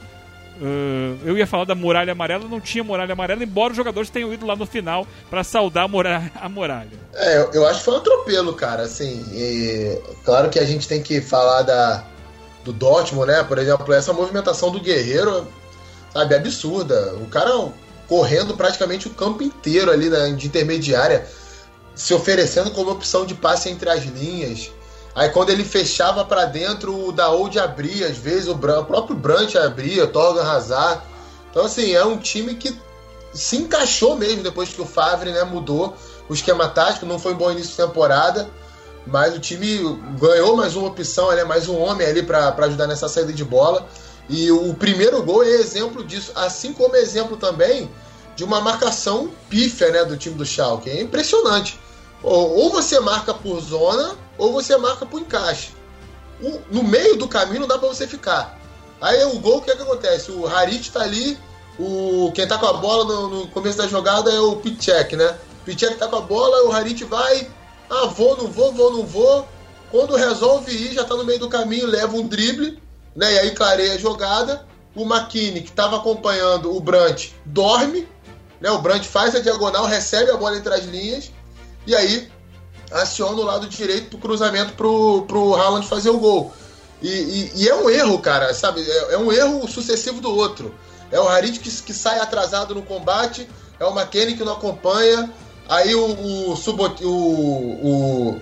[0.62, 4.34] uh, eu ia falar da muralha amarela, não tinha muralha amarela, embora os jogadores tenham
[4.34, 6.91] ido lá no final para saudar a muralha, a muralha.
[7.14, 8.84] É, eu, eu, acho que foi um atropelo, cara.
[8.84, 12.03] Assim, e, claro que a gente tem que falar da,
[12.64, 13.43] do Dortmund, né?
[13.43, 15.47] Por exemplo, essa movimentação do Guerreiro,
[16.14, 17.16] sabe, absurda.
[17.16, 17.51] O cara
[18.07, 21.26] correndo praticamente o campo inteiro ali né, de intermediária,
[21.93, 24.72] se oferecendo como opção de passe entre as linhas.
[25.20, 29.17] Aí quando ele fechava para dentro, o Daoud abria, às vezes o, Bran, o próprio
[29.17, 31.01] Brant abria, Torgan Hazard.
[31.51, 32.74] Então, assim, é um time que
[33.34, 35.93] se encaixou mesmo depois que o Favre né, mudou
[36.30, 37.05] o esquema tático.
[37.05, 38.49] Não foi um bom início de temporada,
[39.05, 39.80] mas o time
[40.17, 43.86] ganhou mais uma opção, é mais um homem ali para ajudar nessa saída de bola.
[44.30, 47.91] E o primeiro gol é exemplo disso, assim como exemplo também
[48.38, 50.89] de uma marcação pífia né, do time do Schalke.
[50.89, 51.78] É impressionante.
[52.24, 55.74] Ou, ou você marca por zona, ou você marca por encaixe.
[56.42, 58.58] O, no meio do caminho não dá para você ficar.
[59.02, 60.32] Aí o gol, o que, é que acontece?
[60.32, 61.38] O Harit tá ali,
[61.78, 65.38] o, quem tá com a bola no, no começo da jogada é o Pichek, né?
[65.66, 67.50] Pichek tá com a bola, o Harit vai,
[67.90, 69.48] ah, vou, não vou, vou, não vou.
[69.92, 72.82] Quando resolve ir, já tá no meio do caminho, leva um drible,
[73.16, 73.34] né?
[73.34, 74.68] E aí clareia a jogada.
[74.96, 78.08] O McKinney, que estava acompanhando o Brandt, dorme.
[78.60, 78.70] Né?
[78.72, 81.32] O Brandt faz a diagonal, recebe a bola entre as linhas.
[81.86, 82.30] E aí
[82.92, 86.54] aciona o lado direito pro cruzamento pro, pro Haaland fazer o gol.
[87.02, 88.82] E, e, e é um erro, cara, sabe?
[88.82, 90.74] É, é, um erro sucessivo do outro.
[91.12, 95.32] É o Harit que, que sai atrasado no combate, é o McKennie que não acompanha.
[95.68, 97.08] Aí o, o, o,
[97.88, 98.42] o,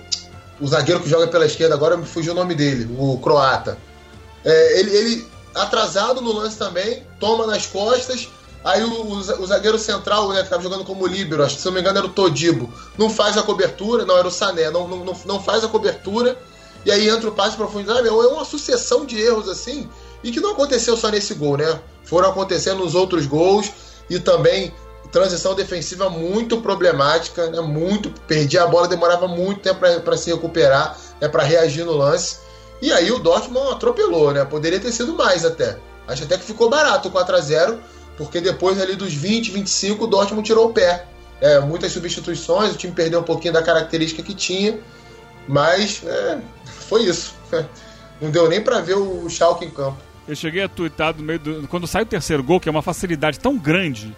[0.60, 3.78] o zagueiro que joga pela esquerda, agora me fugiu o nome dele, o croata.
[4.44, 8.28] É, ele, ele atrasado no lance também, toma nas costas.
[8.64, 11.80] Aí o, o, zagueiro central, né, que jogando como líbero, acho que se não me
[11.80, 15.42] engano era o Todibo, não faz a cobertura, não, era o Sané, não, não, não
[15.42, 16.36] faz a cobertura,
[16.84, 18.06] e aí entra o passe profundidade.
[18.06, 19.88] É uma sucessão de erros assim,
[20.22, 21.80] e que não aconteceu só nesse gol, né?
[22.04, 23.70] Foram acontecendo nos outros gols,
[24.10, 24.74] e também
[25.12, 27.60] transição defensiva muito problemática, né?
[27.60, 32.38] Muito, perdia a bola, demorava muito tempo para se recuperar, né, para reagir no lance.
[32.80, 34.44] E aí o Dortmund atropelou, né?
[34.44, 35.78] Poderia ter sido mais até.
[36.06, 37.78] Acho até que ficou barato o 4 a 0
[38.18, 41.06] porque depois ali dos 20, 25, o Dortmund tirou o pé.
[41.40, 44.76] É, muitas substituições, o time perdeu um pouquinho da característica que tinha,
[45.46, 47.34] mas é, foi isso.
[48.20, 49.98] Não deu nem para ver o Schalke em campo.
[50.26, 51.68] Eu cheguei a tuitar no meio do.
[51.68, 54.14] Quando sai o terceiro gol, que é uma facilidade tão grande,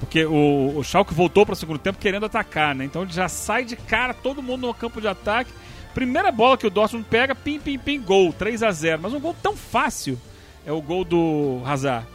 [0.00, 2.86] porque o, o Schalke voltou para o segundo tempo querendo atacar, né?
[2.86, 5.52] Então ele já sai de cara, todo mundo no campo de ataque.
[5.92, 9.20] Primeira bola que o Dortmund pega, pim, pim, pim, gol, 3 a 0 Mas um
[9.20, 10.18] gol tão fácil
[10.64, 12.06] é o gol do Hazard.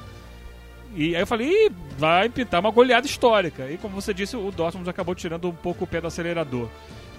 [0.96, 3.70] E aí eu falei, vai pintar uma goleada histórica.
[3.70, 6.70] E como você disse, o Dortmund acabou tirando um pouco o pé do acelerador.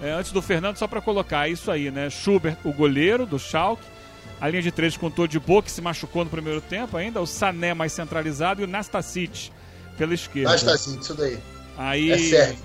[0.01, 2.09] É, antes do Fernando, só para colocar isso aí, né?
[2.09, 3.83] Schubert, o goleiro do Schalke.
[4.39, 7.21] A linha de três com o de boa, que se machucou no primeiro tempo ainda.
[7.21, 9.49] O Sané mais centralizado e o Nastasic
[9.97, 10.51] pela esquerda.
[10.51, 11.37] Nastasic, isso daí.
[11.77, 12.59] Aí, é certo.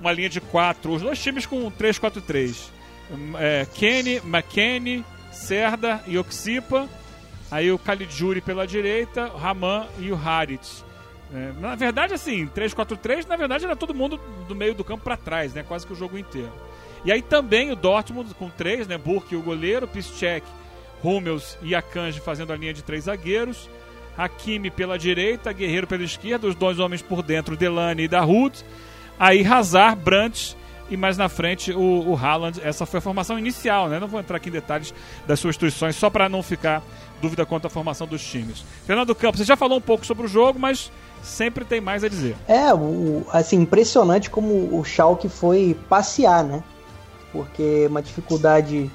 [0.00, 0.92] Uma linha de quatro.
[0.92, 2.56] Os dois times com 3-4-3.
[3.38, 6.88] É, Kenny, McKenny, Serda e Oxipa
[7.50, 10.84] Aí o Caligiuri pela direita, o Raman e o Harit.
[11.34, 15.16] É, na verdade, assim, 3-4-3, na verdade era todo mundo do meio do campo para
[15.16, 15.62] trás, né?
[15.62, 16.52] Quase que o jogo inteiro.
[17.04, 18.98] E aí também o Dortmund com três, né?
[18.98, 20.46] Burke o goleiro, Piszczek,
[21.02, 23.68] Hummels e Akanji fazendo a linha de três zagueiros.
[24.16, 28.64] Hakimi pela direita, Guerreiro pela esquerda, os dois homens por dentro, Delane e Dahoud.
[29.18, 30.56] Aí Hazard, Brandt
[30.90, 32.60] e mais na frente o, o Haaland.
[32.62, 33.98] Essa foi a formação inicial, né?
[33.98, 34.92] Não vou entrar aqui em detalhes
[35.26, 36.82] das suas instruções, só para não ficar
[37.20, 38.64] dúvida quanto à formação dos times.
[38.86, 40.90] Fernando Campos, você já falou um pouco sobre o jogo, mas
[41.22, 42.36] sempre tem mais a dizer.
[42.46, 46.62] É, o, assim, impressionante como o Schalke foi passear, né?
[47.32, 48.90] Porque uma dificuldade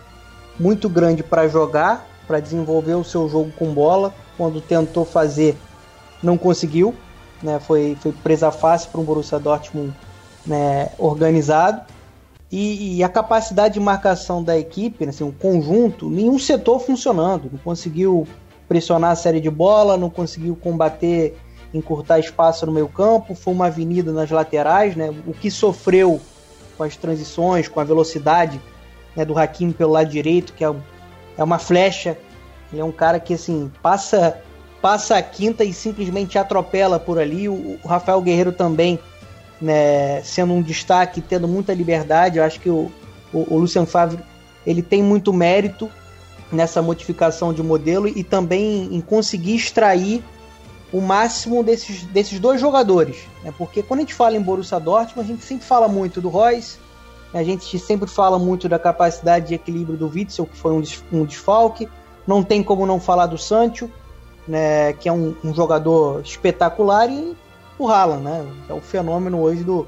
[0.60, 4.14] muito grande para jogar, para desenvolver o seu jogo com bola.
[4.38, 5.56] Quando tentou fazer,
[6.22, 6.96] não conseguiu.
[7.42, 7.60] Né?
[7.60, 9.94] Foi, foi presa fácil para um Borussia Dortmund
[10.46, 11.82] né, organizado.
[12.52, 17.50] E, e, a capacidade de marcação da equipe, assim, o conjunto, nenhum setor funcionando.
[17.52, 18.28] Não conseguiu
[18.68, 21.36] pressionar a série de bola, não conseguiu combater,
[21.74, 23.34] encurtar espaço no meio campo.
[23.34, 24.96] Foi uma avenida nas laterais.
[24.96, 25.12] Né?
[25.26, 26.22] O que sofreu
[26.78, 28.62] com as transições, com a velocidade
[29.16, 30.72] né, do Hakimi pelo lado direito, que é,
[31.38, 32.18] é uma flecha.
[32.72, 34.40] Ele é um cara que assim passa
[34.82, 37.48] passa a quinta e simplesmente atropela por ali.
[37.48, 39.00] O, o Rafael Guerreiro também,
[39.64, 42.38] né, sendo um destaque, tendo muita liberdade.
[42.38, 42.92] Eu acho que o,
[43.34, 44.20] o, o Lucien Favre
[44.68, 45.90] ele tem muito mérito
[46.52, 50.22] nessa modificação de modelo e também em conseguir extrair
[50.92, 53.18] o máximo desses, desses dois jogadores.
[53.42, 53.54] Né?
[53.58, 56.78] Porque quando a gente fala em Borussia Dortmund, a gente sempre fala muito do Royce,
[57.34, 61.26] a gente sempre fala muito da capacidade de equilíbrio do Witzel, que foi um, um
[61.26, 61.88] desfalque.
[62.28, 63.90] Não tem como não falar do Sancho,
[64.46, 67.36] né, que é um, um, jogador espetacular, e
[67.86, 69.88] o Haaland, né, é o fenômeno hoje do,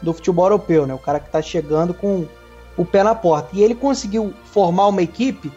[0.00, 2.26] do futebol europeu, né, o cara que está chegando com
[2.76, 3.50] o pé na porta.
[3.52, 5.52] E ele conseguiu formar uma equipe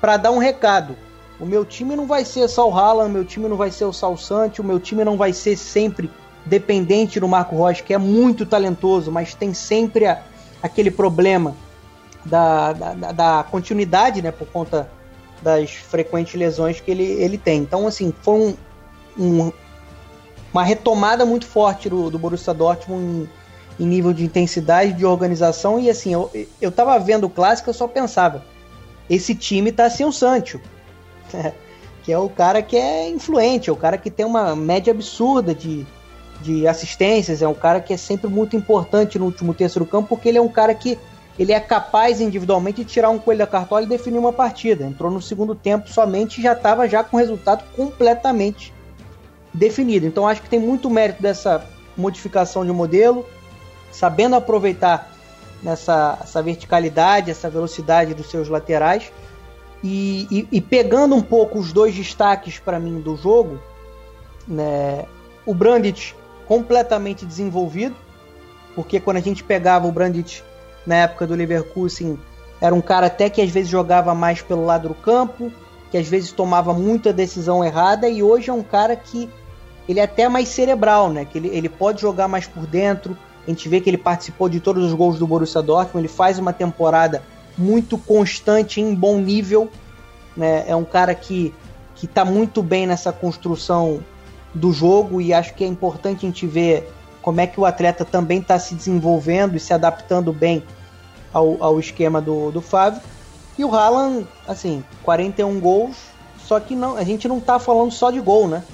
[0.00, 0.96] para dar um recado.
[1.38, 3.92] O meu time não vai ser só o Haaland, meu time não vai ser o
[3.92, 6.10] Sal Sancho, o meu time não vai ser sempre
[6.44, 10.22] dependente do Marco Rocha, que é muito talentoso, mas tem sempre a,
[10.62, 11.54] aquele problema
[12.24, 14.90] da, da, da, continuidade, né, por conta
[15.42, 17.60] das frequentes lesões que ele, ele tem.
[17.62, 18.56] Então, assim, foi um,
[19.18, 19.52] um,
[20.52, 23.28] uma retomada muito forte do, do Borussia Dortmund
[23.78, 26.30] em, em, nível de intensidade, de organização, e assim, eu,
[26.60, 28.44] eu tava vendo o clássico, eu só pensava,
[29.08, 30.60] esse time tá sem o Sancho,
[32.02, 35.54] que é o cara que é influente, é o cara que tem uma média absurda
[35.54, 35.86] de,
[36.40, 40.08] de assistências, é um cara que é sempre muito importante no último terço do campo,
[40.08, 40.98] porque ele é um cara que
[41.38, 44.84] ele é capaz individualmente de tirar um coelho da cartola e definir uma partida.
[44.84, 48.74] Entrou no segundo tempo somente e já estava já com resultado completamente
[49.52, 50.06] definido.
[50.06, 53.26] Então acho que tem muito mérito dessa modificação de modelo,
[53.90, 55.12] sabendo aproveitar
[55.62, 59.12] nessa essa verticalidade, essa velocidade dos seus laterais
[59.82, 63.58] e, e, e pegando um pouco os dois destaques para mim do jogo,
[64.46, 65.06] né,
[65.46, 66.14] o Brandit
[66.46, 67.96] completamente desenvolvido,
[68.74, 70.44] porque quando a gente pegava o Brandit
[70.86, 72.18] na época do Leverkusen,
[72.60, 75.50] era um cara até que às vezes jogava mais pelo lado do campo,
[75.90, 79.30] que às vezes tomava muita decisão errada, e hoje é um cara que
[79.90, 81.24] ele é até mais cerebral, né?
[81.24, 83.16] Que ele, ele pode jogar mais por dentro.
[83.46, 86.38] A gente vê que ele participou de todos os gols do Borussia Dortmund, ele faz
[86.38, 87.22] uma temporada
[87.58, 89.68] muito constante, em bom nível.
[90.36, 90.64] Né?
[90.68, 91.52] É um cara que
[91.96, 94.00] que está muito bem nessa construção
[94.54, 98.06] do jogo e acho que é importante a gente ver como é que o atleta
[98.06, 100.64] também está se desenvolvendo e se adaptando bem
[101.30, 103.02] ao, ao esquema do, do Fábio.
[103.58, 105.96] E o Haaland, assim, 41 gols,
[106.38, 108.64] só que não, a gente não está falando só de gol, né?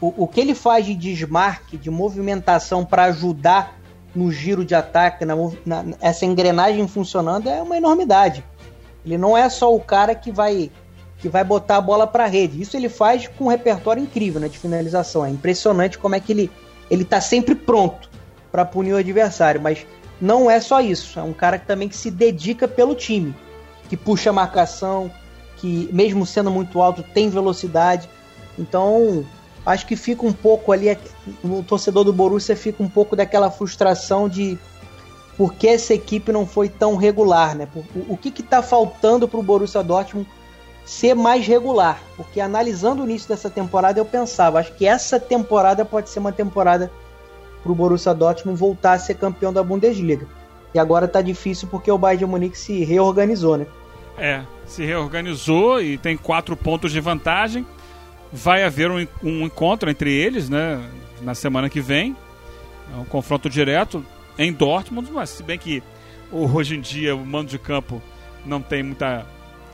[0.00, 3.78] O, o, que ele faz de desmarque, de movimentação para ajudar
[4.14, 8.44] no giro de ataque, na, na, essa engrenagem funcionando é uma enormidade.
[9.04, 10.70] Ele não é só o cara que vai
[11.18, 12.62] que vai botar a bola para a rede.
[12.62, 15.24] Isso ele faz com um repertório incrível né, de finalização.
[15.24, 16.50] É impressionante como é que ele
[16.90, 18.10] ele está sempre pronto
[18.50, 19.86] para punir o adversário, mas
[20.20, 21.18] não é só isso.
[21.18, 23.34] É um cara que também que se dedica pelo time,
[23.88, 25.10] que puxa a marcação,
[25.56, 28.08] que mesmo sendo muito alto tem velocidade.
[28.58, 29.24] Então
[29.64, 30.96] acho que fica um pouco ali
[31.44, 34.58] o torcedor do Borussia fica um pouco daquela frustração de
[35.36, 37.68] por que essa equipe não foi tão regular, né?
[37.74, 40.28] O, o que está faltando para o Borussia Dortmund
[40.84, 45.84] ser mais regular, porque analisando o início dessa temporada eu pensava, acho que essa temporada
[45.84, 46.90] pode ser uma temporada
[47.62, 50.26] para o Borussia Dortmund voltar a ser campeão da Bundesliga.
[50.74, 53.66] E agora tá difícil porque o Bayern de Munique se reorganizou, né?
[54.18, 57.66] É, se reorganizou e tem quatro pontos de vantagem.
[58.32, 60.80] Vai haver um, um encontro entre eles, né?
[61.22, 62.16] Na semana que vem.
[62.94, 64.04] É um confronto direto
[64.38, 65.82] em Dortmund, mas se bem que
[66.32, 68.00] hoje em dia o mando de campo
[68.44, 69.26] não tem muita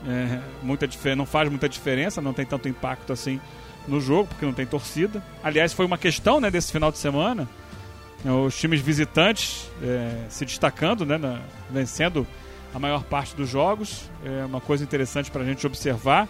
[0.07, 3.39] é, muita não faz muita diferença, não tem tanto impacto assim
[3.87, 5.23] no jogo, porque não tem torcida.
[5.43, 7.47] Aliás, foi uma questão né, desse final de semana.
[8.23, 11.39] né, Os times visitantes é, se destacando, né, na-
[11.71, 12.27] vencendo
[12.75, 14.09] a maior parte dos jogos.
[14.25, 16.27] É uma coisa interessante para a gente observar.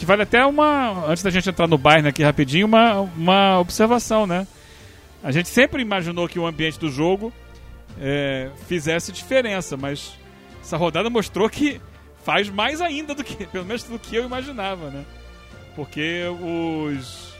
[0.00, 1.04] Que vale até uma.
[1.10, 4.46] Antes da gente entrar no Bayern aqui rapidinho, uma, uma observação, né?
[5.22, 7.30] A gente sempre imaginou que o ambiente do jogo
[8.00, 10.12] é, fizesse diferença, mas
[10.62, 11.78] essa rodada mostrou que
[12.24, 15.04] faz mais ainda do que, pelo menos do que eu imaginava, né?
[15.76, 17.34] Porque os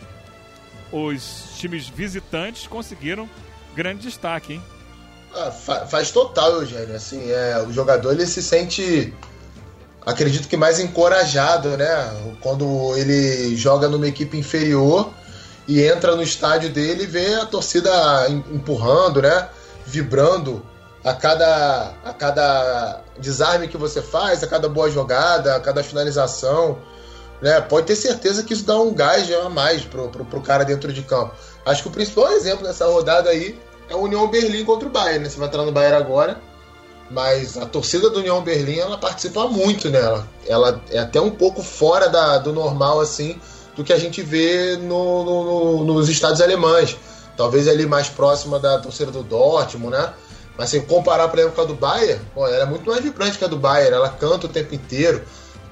[0.92, 3.26] os times visitantes conseguiram
[3.74, 4.62] grande destaque, hein?
[5.34, 6.94] Ah, fa- faz total, Eugênio.
[6.94, 9.14] Assim, é, o jogador ele se sente,
[10.05, 12.34] acredito que mais encorajado, né?
[12.40, 15.11] Quando ele joga numa equipe inferior
[15.68, 17.90] e entra no estádio dele e vê a torcida
[18.28, 19.48] em- empurrando, né?
[19.86, 20.62] Vibrando
[21.05, 26.78] a cada, a cada desarme que você faz, a cada boa jogada, a cada finalização.
[27.40, 27.61] Né?
[27.61, 30.92] Pode ter certeza que isso dá um gás a mais pro, pro, pro cara dentro
[30.92, 31.34] de campo.
[31.64, 35.24] Acho que o principal exemplo dessa rodada aí é o União Berlim contra o Bayern,
[35.24, 35.30] né?
[35.30, 36.40] Você vai entrar no Bayern agora,
[37.11, 40.26] mas a torcida do União Berlim ela participa muito nela.
[40.46, 43.40] Ela é até um pouco fora da, do normal assim
[43.76, 46.96] do que a gente vê no, no- no- nos estados alemães.
[47.36, 50.12] Talvez ali mais próxima da torcida do Dortmund, né?
[50.58, 53.38] Mas se comparar, por exemplo, com a do Bayern, pô, ela é muito mais vibrante
[53.38, 53.94] que a do Bayern.
[53.94, 55.22] Ela canta o tempo inteiro.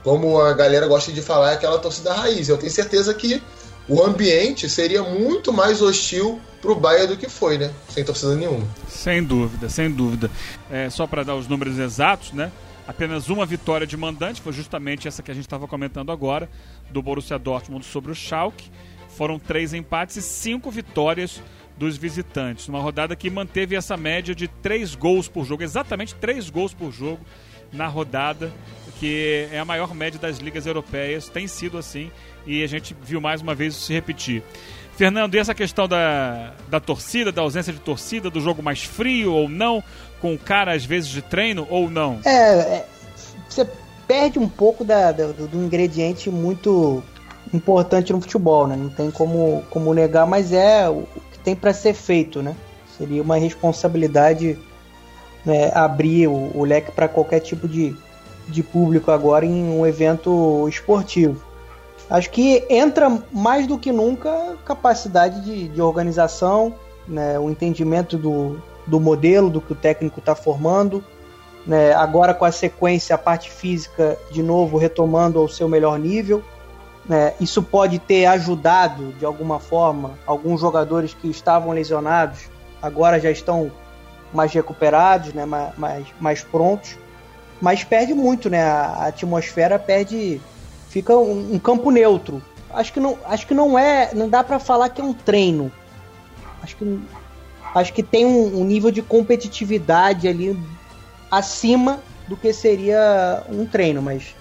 [0.02, 2.48] Como a galera gosta de falar, é aquela torcida raiz.
[2.48, 3.42] Eu tenho certeza que
[3.88, 7.72] o ambiente seria muito mais hostil pro Bayern do que foi, né?
[7.88, 8.66] Sem torcida nenhuma.
[8.88, 10.30] Sem dúvida, sem dúvida.
[10.70, 12.52] É, só para dar os números exatos, né?
[12.86, 16.48] Apenas uma vitória de mandante, foi justamente essa que a gente estava comentando agora,
[16.90, 18.70] do Borussia Dortmund sobre o Schalke.
[19.10, 21.42] Foram três empates e cinco vitórias
[21.76, 22.68] dos visitantes.
[22.68, 26.92] Uma rodada que manteve essa média de três gols por jogo, exatamente três gols por
[26.92, 27.20] jogo
[27.72, 28.52] na rodada,
[28.98, 32.10] que é a maior média das ligas europeias, tem sido assim,
[32.46, 34.42] e a gente viu mais uma vez isso se repetir.
[34.96, 39.32] Fernando, e essa questão da, da torcida, da ausência de torcida, do jogo mais frio
[39.32, 39.82] ou não,
[40.20, 42.18] com cara às vezes de treino ou não?
[42.24, 42.86] É, é,
[43.48, 43.64] você
[44.08, 47.00] perde um pouco da, do, do ingrediente muito
[47.54, 48.74] importante no futebol, né?
[48.74, 52.56] Não tem como, como negar, mas é o o que tem para ser feito, né?
[52.96, 54.58] Seria uma responsabilidade
[55.44, 57.96] né, abrir o, o leque para qualquer tipo de,
[58.48, 61.46] de público agora em um evento esportivo.
[62.10, 66.74] Acho que entra mais do que nunca capacidade de, de organização,
[67.06, 71.04] né, o entendimento do, do modelo, do que o técnico está formando,
[71.66, 76.42] né, agora com a sequência, a parte física de novo retomando ao seu melhor nível.
[77.08, 82.48] né, isso pode ter ajudado de alguma forma alguns jogadores que estavam lesionados,
[82.80, 83.70] agora já estão
[84.32, 86.96] mais recuperados, né, mais, mais, mais prontos.
[87.60, 88.62] Mas perde muito, né?
[88.62, 90.40] A, atmosfera perde.
[90.88, 92.42] Fica um, um campo neutro.
[92.70, 94.14] Acho que não, acho que não é.
[94.14, 95.70] Não dá para falar que é um treino.
[96.62, 97.00] Acho que,
[97.74, 100.58] acho que tem um, um nível de competitividade ali
[101.30, 104.34] acima do que seria um treino, mas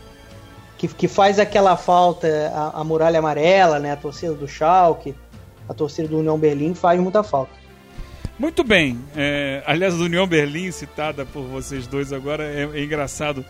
[0.77, 3.91] que, que faz aquela falta, a, a muralha amarela, né?
[3.91, 5.15] A torcida do Schalke,
[5.67, 7.51] a torcida do União Berlim faz muita falta.
[8.39, 8.99] Muito bem.
[9.15, 13.43] É, aliás, a União Berlim, citada por vocês dois agora, é, é engraçado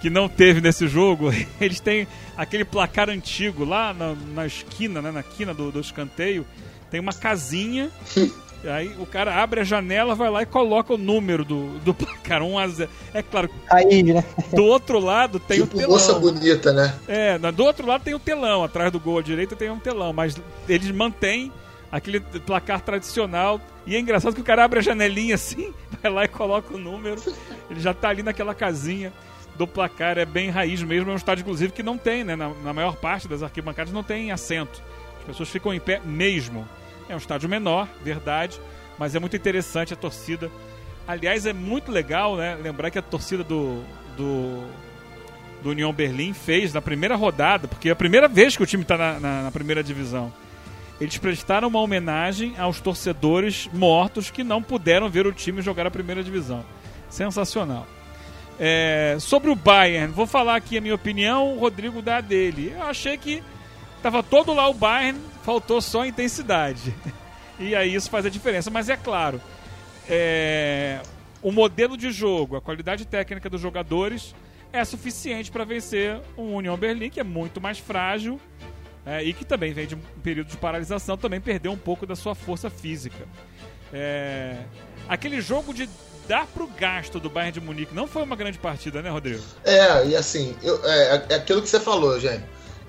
[0.00, 1.30] que não teve nesse jogo.
[1.60, 2.06] Eles têm
[2.36, 6.46] aquele placar antigo lá na, na esquina, né, na quina do, do escanteio.
[6.90, 7.90] Tem uma casinha.
[8.64, 12.42] aí o cara abre a janela, vai lá e coloca o número do, do placar
[12.42, 12.90] 1 a 0.
[13.14, 14.22] É claro, Aí, né?
[14.52, 15.92] do outro lado tem tipo o telão.
[15.92, 16.94] moça bonita, né?
[17.08, 20.12] É, do outro lado tem o telão, atrás do gol à direita tem um telão,
[20.12, 20.36] mas
[20.68, 21.50] eles mantêm
[21.90, 23.60] aquele placar tradicional.
[23.86, 25.72] E é engraçado que o cara abre a janelinha assim,
[26.02, 27.22] vai lá e coloca o número,
[27.70, 29.12] ele já tá ali naquela casinha
[29.56, 31.10] do placar, é bem raiz mesmo.
[31.10, 32.34] É um estádio, inclusive, que não tem, né?
[32.36, 34.82] Na, na maior parte das arquibancadas não tem assento.
[35.20, 36.68] As pessoas ficam em pé mesmo.
[37.08, 38.60] É um estádio menor, verdade,
[38.98, 40.50] mas é muito interessante a torcida.
[41.06, 42.58] Aliás, é muito legal, né?
[42.60, 43.82] Lembrar que a torcida do,
[44.16, 44.64] do
[45.62, 48.82] do União Berlim fez na primeira rodada, porque é a primeira vez que o time
[48.82, 50.30] está na, na- na primeira divisão.
[51.00, 55.90] Eles prestaram uma homenagem aos torcedores mortos que não puderam ver o time jogar a
[55.90, 56.64] primeira divisão.
[57.10, 57.86] Sensacional.
[58.58, 62.72] É, sobre o Bayern, vou falar aqui a minha opinião, o Rodrigo dá dele.
[62.74, 63.42] Eu achei que
[63.96, 66.94] estava todo lá o Bayern, faltou só a intensidade.
[67.58, 68.70] E aí isso faz a diferença.
[68.70, 69.40] Mas é claro,
[70.06, 71.00] é,
[71.42, 74.34] o modelo de jogo, a qualidade técnica dos jogadores
[74.72, 78.38] é suficiente para vencer um União Berlim, que é muito mais frágil
[79.06, 82.16] é, e que também vem de um período de paralisação, também perdeu um pouco da
[82.16, 83.24] sua força física.
[83.92, 84.56] É,
[85.08, 85.88] aquele jogo de
[86.28, 89.40] dar pro gasto do Bayern de Munique não foi uma grande partida, né, Rodrigo?
[89.64, 92.42] É, e assim, eu- é, é aquilo que você falou, gente.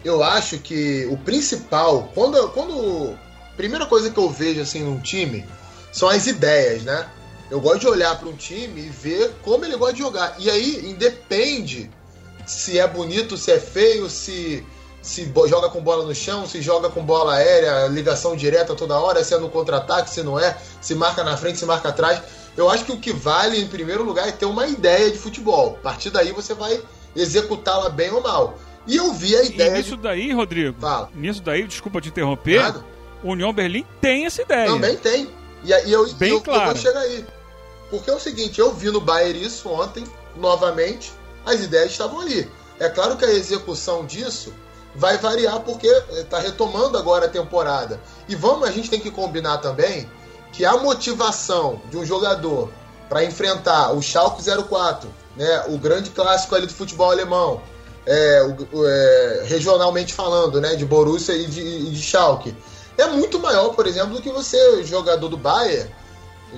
[0.04, 3.16] eu acho que o principal, quando, quando
[3.58, 5.46] primeira coisa que eu vejo assim num time
[5.92, 7.08] são as ideias, né?
[7.50, 10.36] Eu gosto de olhar para um time e ver como ele gosta de jogar.
[10.40, 11.90] E aí independe
[12.46, 14.64] se é bonito, se é feio, se
[15.08, 19.24] se joga com bola no chão, se joga com bola aérea, ligação direta toda hora,
[19.24, 22.22] se é no contra-ataque, se não é, se marca na frente, se marca atrás.
[22.58, 25.78] Eu acho que o que vale, em primeiro lugar, é ter uma ideia de futebol.
[25.80, 26.82] A partir daí você vai
[27.16, 28.58] executá-la bem ou mal.
[28.86, 29.70] E eu vi a ideia.
[29.70, 30.04] E nisso de...
[30.04, 31.10] daí, Rodrigo, Fala.
[31.16, 32.86] nisso daí, desculpa te interromper, Nada.
[33.24, 34.68] União Berlim tem essa ideia.
[34.68, 35.30] Também tem.
[35.64, 36.64] E, e eu, bem eu, claro.
[36.64, 37.26] eu vou chegar aí.
[37.90, 40.04] Porque é o seguinte, eu vi no Bayern isso ontem,
[40.36, 41.14] novamente,
[41.46, 42.50] as ideias estavam ali.
[42.78, 44.54] É claro que a execução disso
[44.96, 48.00] vai variar porque está retomando agora a temporada.
[48.28, 50.10] E vamos, a gente tem que combinar também
[50.52, 52.72] que a motivação de um jogador
[53.08, 57.62] para enfrentar o Schalke 04, né, o grande clássico ali do futebol alemão,
[58.06, 58.42] é,
[58.86, 62.56] é, regionalmente falando, né, de Borussia e de, e de Schalke,
[62.98, 65.90] é muito maior, por exemplo, do que você, jogador do Bayern,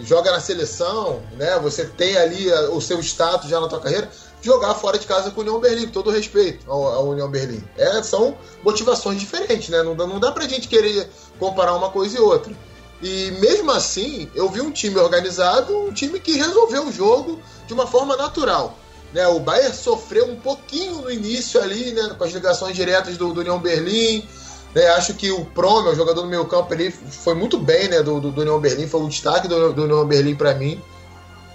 [0.04, 4.10] joga na seleção, né, você tem ali o seu status já na tua carreira,
[4.42, 7.64] jogar fora de casa com o União Berlim, com todo respeito ao, União Berlim.
[7.78, 9.84] É, são motivações diferentes, né?
[9.84, 12.54] Não não dá pra gente querer comparar uma coisa e outra.
[13.02, 17.74] E mesmo assim, eu vi um time organizado, um time que resolveu o jogo de
[17.74, 18.78] uma forma natural.
[19.14, 23.34] Né, o Bayern sofreu um pouquinho no início ali, né, com as ligações diretas do,
[23.34, 24.28] do União Berlim.
[24.76, 28.04] Né, acho que o Promo, o jogador do meio campo, ele foi muito bem né,
[28.04, 30.80] do, do, do União Berlim, foi o destaque do, do União Berlim para mim.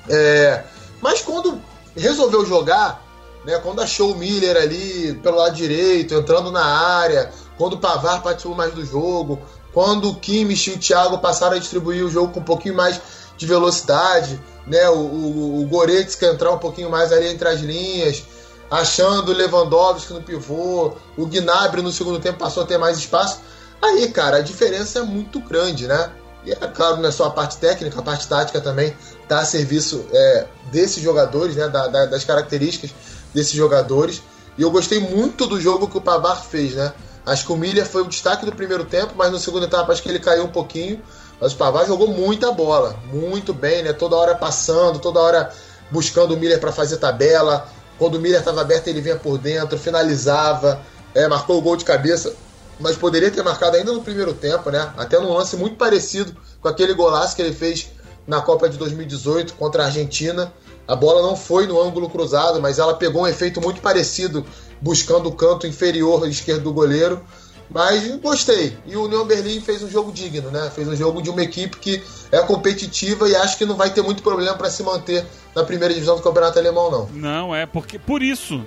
[0.09, 0.65] É,
[1.01, 1.61] mas quando
[1.97, 3.03] resolveu jogar,
[3.45, 8.23] né, quando achou o Miller ali pelo lado direito, entrando na área, quando o Pavar
[8.23, 9.39] participou mais do jogo,
[9.73, 13.01] quando o Kimmich e o Thiago passaram a distribuir o jogo com um pouquinho mais
[13.37, 18.23] de velocidade, né, o, o, o Goretzka entrar um pouquinho mais ali entre as linhas,
[18.71, 23.41] achando o Lewandowski no pivô, o Gnabry no segundo tempo passou a ter mais espaço.
[23.83, 26.11] Aí, cara, a diferença é muito grande, né?
[26.45, 29.45] E é claro, não é só a parte técnica, a parte tática também está a
[29.45, 32.91] serviço é, desses jogadores, né, da, da, das características
[33.33, 34.23] desses jogadores.
[34.57, 36.93] E eu gostei muito do jogo que o Pavar fez, né?
[37.27, 40.03] Acho que o Miller foi o destaque do primeiro tempo, mas no segundo etapa acho
[40.03, 41.03] que ele caiu um pouquinho.
[41.41, 43.93] Mas o Pavar jogou muita bola, muito bem, né?
[43.93, 45.51] Toda hora passando, toda hora
[45.91, 47.67] buscando o Miller para fazer tabela.
[47.99, 50.81] Quando o Miller estava aberto, ele vinha por dentro, finalizava,
[51.15, 52.35] é, marcou o gol de cabeça.
[52.81, 54.93] Mas poderia ter marcado ainda no primeiro tempo, né?
[54.97, 57.91] Até num lance muito parecido com aquele golaço que ele fez
[58.27, 60.53] na Copa de 2018 contra a Argentina.
[60.87, 64.45] A bola não foi no ângulo cruzado, mas ela pegou um efeito muito parecido,
[64.81, 67.23] buscando o canto inferior esquerdo do goleiro.
[67.71, 68.77] Mas gostei.
[68.87, 70.71] E o União Berlim fez um jogo digno, né?
[70.75, 74.03] Fez um jogo de uma equipe que é competitiva e acho que não vai ter
[74.03, 77.09] muito problema para se manter na primeira divisão do Campeonato Alemão, não.
[77.15, 78.63] Não, é porque por isso.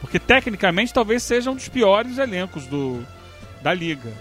[0.00, 3.06] Porque tecnicamente talvez seja um dos piores elencos do,
[3.62, 4.12] da liga.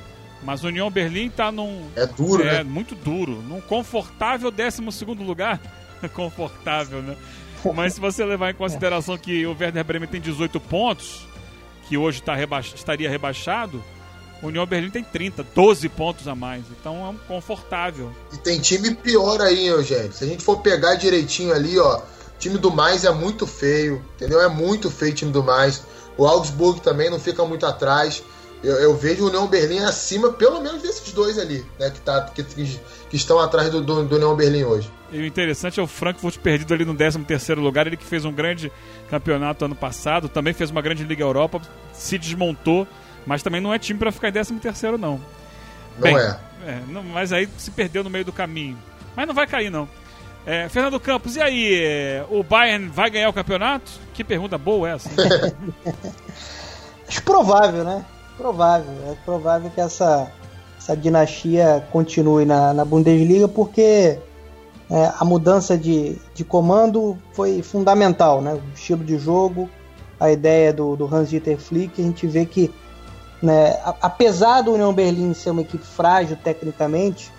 [0.44, 1.90] Mas o União Berlim está num.
[1.96, 2.64] É duro, é, né?
[2.64, 3.42] muito duro.
[3.42, 4.82] Num confortável 12
[5.24, 5.60] lugar.
[6.14, 7.16] confortável, né?
[7.74, 11.26] Mas se você levar em consideração que o Werder Bremen tem 18 pontos,
[11.88, 13.84] que hoje tá reba estaria rebaixado,
[14.42, 16.64] o União Berlim tem 30, 12 pontos a mais.
[16.80, 18.12] Então é um confortável.
[18.32, 20.14] E tem time pior aí, Eugênio.
[20.14, 22.02] Se a gente for pegar direitinho ali, ó, o
[22.38, 24.40] time do mais é muito feio, entendeu?
[24.42, 25.84] É muito feio o time do mais.
[26.18, 28.24] O Augsburg também não fica muito atrás
[28.66, 31.90] eu, eu, vejo o União Berlim acima, pelo menos desses dois ali, né?
[31.90, 34.92] Que, tá, que, que, que estão atrás do, do, do União Berlim hoje.
[35.12, 38.26] E o interessante é o Frankfurt perdido ali no 13 terceiro lugar, ele que fez
[38.26, 38.72] um grande
[39.10, 41.62] campeonato ano passado, também fez uma grande Liga Europa,
[41.94, 42.88] se desmontou,
[43.26, 45.22] mas também não é time para ficar em 13 terceiro não.
[45.98, 46.38] Não Bem, é.
[46.66, 48.78] é não, mas aí se perdeu no meio do caminho.
[49.16, 49.88] Mas não vai cair não.
[50.46, 51.82] É, Fernando Campos, e aí?
[51.82, 53.92] É, o Bayern vai ganhar o campeonato?
[54.14, 55.10] Que pergunta boa essa.
[57.08, 58.06] Acho provável, né?
[58.38, 60.30] Provável, é provável que essa,
[60.78, 64.20] essa dinastia continue na, na Bundesliga, porque
[64.90, 68.54] é, a mudança de, de comando foi fundamental, né?
[68.54, 69.70] O estilo de jogo,
[70.20, 72.74] a ideia do, do Hans-Dieter Flick, a gente vê que,
[73.42, 77.32] né, apesar do União Berlim ser uma equipe frágil tecnicamente,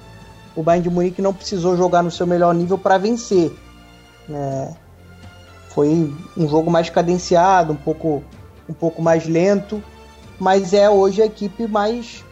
[0.56, 3.52] o Bayern de Munique não precisou jogar no seu melhor nível para vencer.
[4.26, 4.74] Né?
[5.68, 8.24] Foi um jogo mais cadenciado, um pouco,
[8.66, 9.82] um pouco mais lento,
[10.38, 12.24] mas é hoje a equipe mais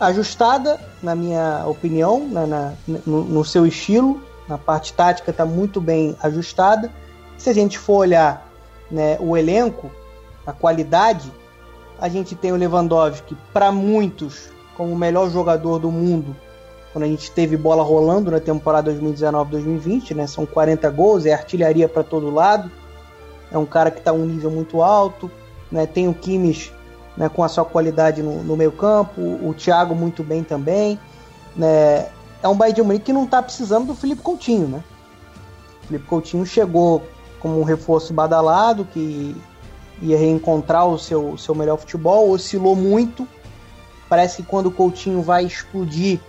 [0.00, 4.20] ajustada, na minha opinião, na, na no, no, seu estilo.
[4.48, 6.90] Na parte tática está muito bem ajustada.
[7.38, 8.48] Se a gente for olhar
[8.90, 9.90] né, o elenco,
[10.46, 11.32] a qualidade,
[12.00, 16.34] a gente tem o Lewandowski, para muitos, como o melhor jogador do mundo,
[16.92, 20.26] quando a gente teve bola rolando na temporada 2019-2020, né?
[20.26, 22.70] São 40 gols, é artilharia para todo lado.
[23.50, 25.30] É um cara que está um nível muito alto,
[25.70, 25.86] né?
[25.86, 26.72] Tem o Kimmich
[27.16, 30.98] né, com a sua qualidade no, no meio campo, o Thiago muito bem também.
[31.54, 32.08] Né,
[32.42, 34.84] é um Bayern de Munique que não está precisando do Felipe Coutinho, né?
[35.82, 37.02] O Felipe Coutinho chegou
[37.38, 39.36] como um reforço badalado, que
[40.00, 43.26] ia reencontrar o seu, seu melhor futebol, oscilou muito.
[44.08, 46.20] Parece que quando o Coutinho vai explodir,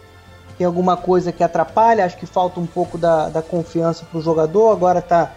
[0.57, 2.05] tem alguma coisa que atrapalha.
[2.05, 4.71] Acho que falta um pouco da, da confiança para o jogador.
[4.71, 5.31] Agora está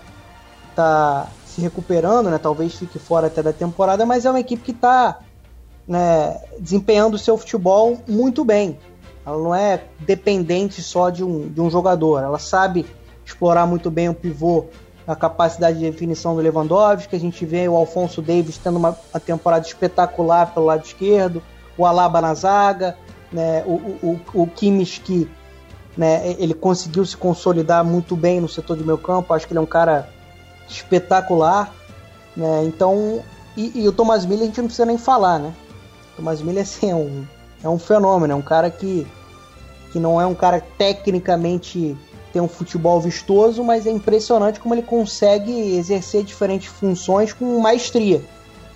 [0.74, 2.38] tá se recuperando, né?
[2.38, 5.18] Talvez fique fora até da temporada, mas é uma equipe que está
[5.86, 8.78] né, desempenhando o seu futebol muito bem.
[9.24, 12.22] Ela não é dependente só de um, de um jogador.
[12.22, 12.86] Ela sabe
[13.24, 14.66] explorar muito bem o pivô,
[15.06, 17.14] a capacidade de definição do Lewandowski.
[17.14, 21.42] A gente vê o Alfonso Davis tendo uma, uma temporada espetacular pelo lado esquerdo,
[21.76, 22.96] o Alaba na zaga,
[23.32, 23.72] né, o,
[24.02, 25.28] o, o Kimmich que
[25.96, 29.32] né, ele conseguiu se consolidar muito bem no setor de meio campo.
[29.32, 30.08] Acho que ele é um cara
[30.68, 31.72] espetacular.
[32.36, 32.64] Né?
[32.64, 33.22] Então,
[33.56, 35.54] e, e, o Thomas Miller a gente não precisa nem falar, né?
[36.16, 37.24] Thomas Miller assim, é, um,
[37.62, 39.06] é um fenômeno, é um cara que,
[39.92, 41.96] que não é um cara tecnicamente
[42.32, 48.22] tem um futebol vistoso, mas é impressionante como ele consegue exercer diferentes funções com maestria.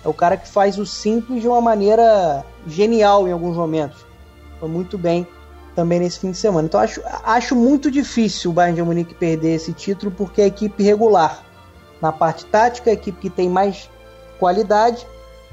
[0.03, 4.03] É o cara que faz o simples de uma maneira genial em alguns momentos.
[4.59, 5.27] Foi muito bem
[5.75, 6.67] também nesse fim de semana.
[6.67, 10.47] Então acho, acho muito difícil o Bayern de Munique perder esse título porque é a
[10.47, 11.43] equipe regular
[12.01, 13.87] na parte tática, a equipe que tem mais
[14.39, 15.05] qualidade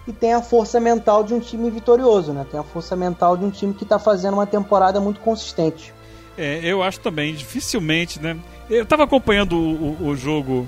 [0.09, 2.47] e tem a força mental de um time vitorioso, né?
[2.51, 5.93] Tem a força mental de um time que está fazendo uma temporada muito consistente.
[6.37, 8.39] É, eu acho também, dificilmente, né?
[8.71, 10.67] Eu estava acompanhando o, o, o, jogo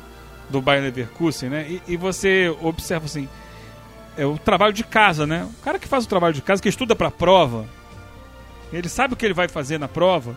[0.50, 1.66] do Bayern Leverkusen, né?
[1.70, 3.26] E, e, você observa assim,
[4.14, 5.48] é o trabalho de casa, né?
[5.58, 7.64] O cara que faz o trabalho de casa, que estuda para a prova,
[8.70, 10.36] ele sabe o que ele vai fazer na prova,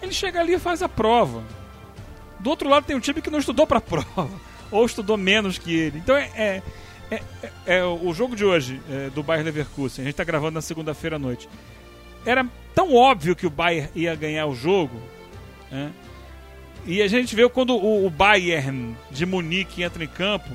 [0.00, 1.42] ele chega ali e faz a prova.
[2.38, 3.82] Do outro lado tem um time que não estudou para a
[4.14, 4.30] prova
[4.70, 5.98] ou estudou menos que ele.
[5.98, 6.62] Então é, é,
[7.10, 7.22] é,
[7.66, 10.02] é o jogo de hoje é, do Bayern Leverkusen.
[10.02, 11.48] A gente está gravando na segunda-feira à noite.
[12.24, 15.00] Era tão óbvio que o Bayern ia ganhar o jogo.
[15.70, 15.92] Né?
[16.84, 20.50] E a gente vê quando o, o Bayern de Munique entra em campo,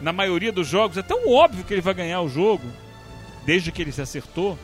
[0.00, 2.64] na maioria dos jogos, é tão óbvio que ele vai ganhar o jogo,
[3.44, 4.58] desde que ele se acertou,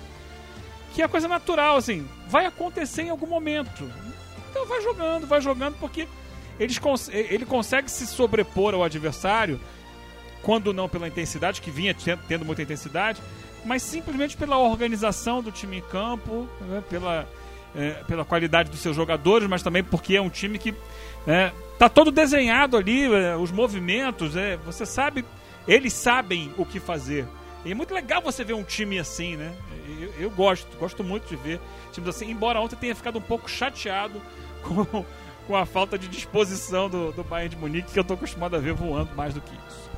[0.94, 3.90] que é coisa natural, assim, vai acontecer em algum momento.
[4.50, 6.06] Então vai jogando, vai jogando, porque
[6.60, 6.78] eles
[7.10, 9.58] ele consegue se sobrepor ao adversário,
[10.42, 11.94] quando não pela intensidade, que vinha
[12.28, 13.20] tendo muita intensidade,
[13.64, 17.26] mas simplesmente pela organização do time em campo, né, pela,
[17.74, 20.74] é, pela qualidade dos seus jogadores, mas também porque é um time que
[21.26, 25.24] é, tá todo desenhado ali, é, os movimentos, é, você sabe,
[25.66, 27.26] eles sabem o que fazer.
[27.64, 29.54] E é muito legal você ver um time assim, né?
[30.00, 31.60] Eu, eu gosto, gosto muito de ver
[31.92, 34.20] times assim, embora ontem tenha ficado um pouco chateado
[34.62, 35.04] com
[35.46, 38.58] com a falta de disposição do, do Bayern de Munique, que eu estou acostumado a
[38.58, 39.90] ver voando mais do que isso.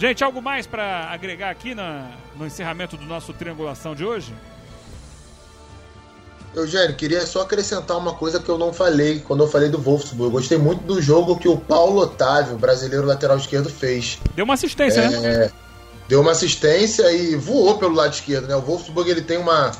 [0.00, 4.32] Gente, algo mais para agregar aqui na, no encerramento do nosso triangulação de hoje?
[6.56, 10.24] Eugênio, queria só acrescentar uma coisa que eu não falei quando eu falei do Wolfsburg.
[10.24, 14.18] Eu gostei muito do jogo que o Paulo Otávio, brasileiro lateral esquerdo, fez.
[14.34, 15.16] Deu uma assistência, né?
[15.16, 15.50] é, né?
[16.08, 18.56] Deu uma assistência e voou pelo lado esquerdo, né?
[18.56, 19.70] O Wolfsburg ele tem uma,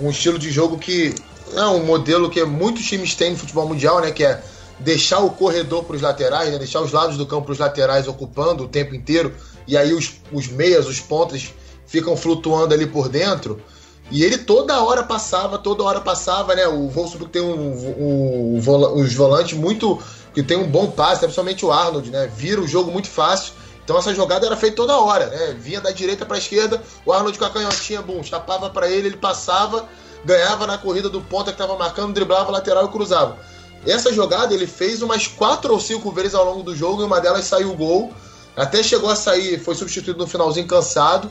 [0.00, 1.14] um estilo de jogo que
[1.54, 4.10] é um modelo que muitos times têm no futebol mundial, né?
[4.10, 4.42] Que é
[4.80, 8.08] deixar o corredor para os laterais, né, deixar os lados do campo para os laterais
[8.08, 9.34] ocupando o tempo inteiro,
[9.70, 11.52] e aí os, os meias, os pontas
[11.86, 13.62] ficam flutuando ali por dentro.
[14.10, 16.66] E ele toda hora passava, toda hora passava, né?
[16.66, 20.02] O Wolfsburg tem um, um, um, volantes muito.
[20.34, 22.28] que tem um bom passe, principalmente o Arnold, né?
[22.34, 23.52] Vira o jogo muito fácil.
[23.84, 25.56] Então essa jogada era feita toda hora, né?
[25.58, 29.08] Vinha da direita para a esquerda, o Arnold com a canhotinha, bum, chapava para ele,
[29.08, 29.88] ele passava
[30.24, 33.38] ganhava na corrida do ponta que estava marcando, driblava lateral e cruzava.
[33.86, 37.20] Essa jogada ele fez umas quatro ou cinco vezes ao longo do jogo e uma
[37.20, 38.12] delas saiu o gol.
[38.60, 41.30] Até chegou a sair, foi substituído no finalzinho cansado,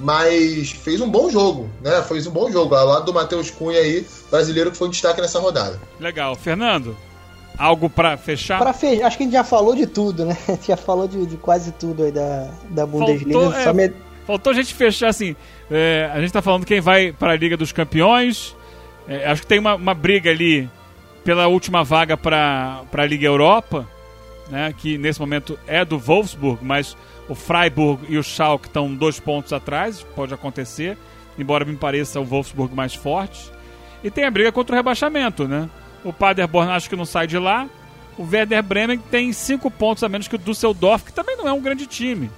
[0.00, 2.02] mas fez um bom jogo, né?
[2.02, 2.74] Fez um bom jogo.
[2.74, 5.80] Ao lado do Matheus Cunha aí, brasileiro que foi um destaque nessa rodada.
[6.00, 6.34] Legal.
[6.34, 6.96] Fernando,
[7.56, 8.58] algo para fechar?
[8.58, 10.36] Para fechar, acho que a gente já falou de tudo, né?
[10.48, 13.38] A gente já falou de, de quase tudo aí da, da Bundesliga.
[13.38, 13.94] Faltou, é, me...
[14.26, 15.36] faltou a gente fechar assim.
[15.70, 18.56] É, a gente tá falando quem vai para a Liga dos Campeões.
[19.06, 20.68] É, acho que tem uma, uma, briga ali
[21.22, 23.88] pela última vaga para a Liga Europa,
[24.48, 26.96] né, que nesse momento é do Wolfsburg, mas
[27.28, 30.96] o Freiburg e o Schalke estão dois pontos atrás, pode acontecer,
[31.38, 33.50] embora me pareça o Wolfsburg mais forte.
[34.02, 35.68] E tem a briga contra o rebaixamento, né?
[36.04, 37.68] O Paderborn acho que não sai de lá.
[38.16, 41.52] O Werder Bremen tem cinco pontos a menos que o Düsseldorf, que também não é
[41.52, 42.30] um grande time.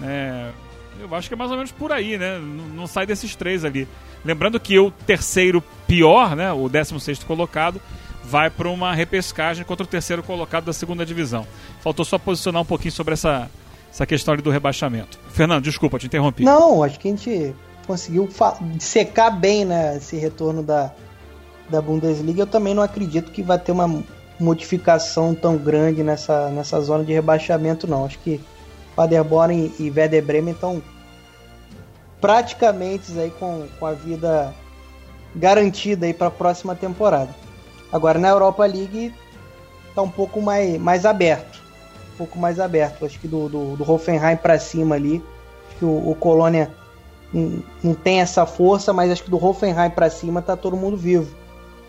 [0.00, 0.50] É,
[0.98, 2.38] eu acho que é mais ou menos por aí, né?
[2.38, 3.86] Não, não sai desses três ali.
[4.24, 7.80] Lembrando que o terceiro pior, né, o 16 colocado,
[8.24, 11.46] vai para uma repescagem contra o terceiro colocado da segunda divisão.
[11.80, 13.50] Faltou só posicionar um pouquinho sobre essa
[13.92, 15.20] essa questão do rebaixamento.
[15.28, 16.42] Fernando, desculpa, te interrompi.
[16.42, 17.54] Não, acho que a gente
[17.86, 18.26] conseguiu
[18.80, 20.90] secar bem né, esse retorno da,
[21.68, 22.40] da Bundesliga.
[22.40, 24.02] Eu também não acredito que vai ter uma
[24.40, 28.06] modificação tão grande nessa, nessa zona de rebaixamento, não.
[28.06, 28.40] Acho que
[28.96, 30.82] Paderborn e Werder Bremen estão
[32.18, 34.54] praticamente aí com, com a vida
[35.34, 37.34] garantida aí para a próxima temporada.
[37.92, 39.12] Agora na Europa League
[39.88, 41.60] está um pouco mais, mais aberto,
[42.14, 43.04] um pouco mais aberto.
[43.04, 45.22] Acho que do, do, do Hoffenheim para cima ali,
[45.68, 46.70] acho que o, o Colônia
[47.32, 50.96] não, não, tem essa força, mas acho que do Hoffenheim para cima tá todo mundo
[50.96, 51.34] vivo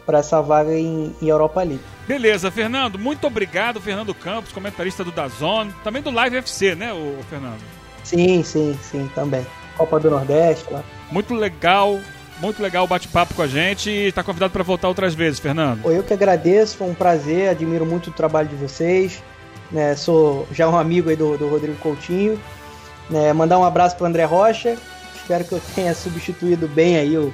[0.05, 1.83] para essa vaga em, em, Europa League.
[2.07, 7.23] Beleza, Fernando, muito obrigado, Fernando Campos, comentarista do Dazon, também do Live FC, né, o
[7.29, 7.61] Fernando?
[8.03, 9.45] Sim, sim, sim, também.
[9.77, 10.83] Copa do Nordeste, claro.
[11.09, 11.99] Muito legal,
[12.43, 15.89] muito legal o bate-papo com a gente e está convidado para voltar outras vezes, Fernando.
[15.89, 19.23] Eu que agradeço, foi um prazer, admiro muito o trabalho de vocês.
[19.71, 22.37] Né, sou já um amigo aí do, do Rodrigo Coutinho.
[23.09, 24.75] Né, mandar um abraço para André Rocha.
[25.15, 27.33] Espero que eu tenha substituído bem aí o,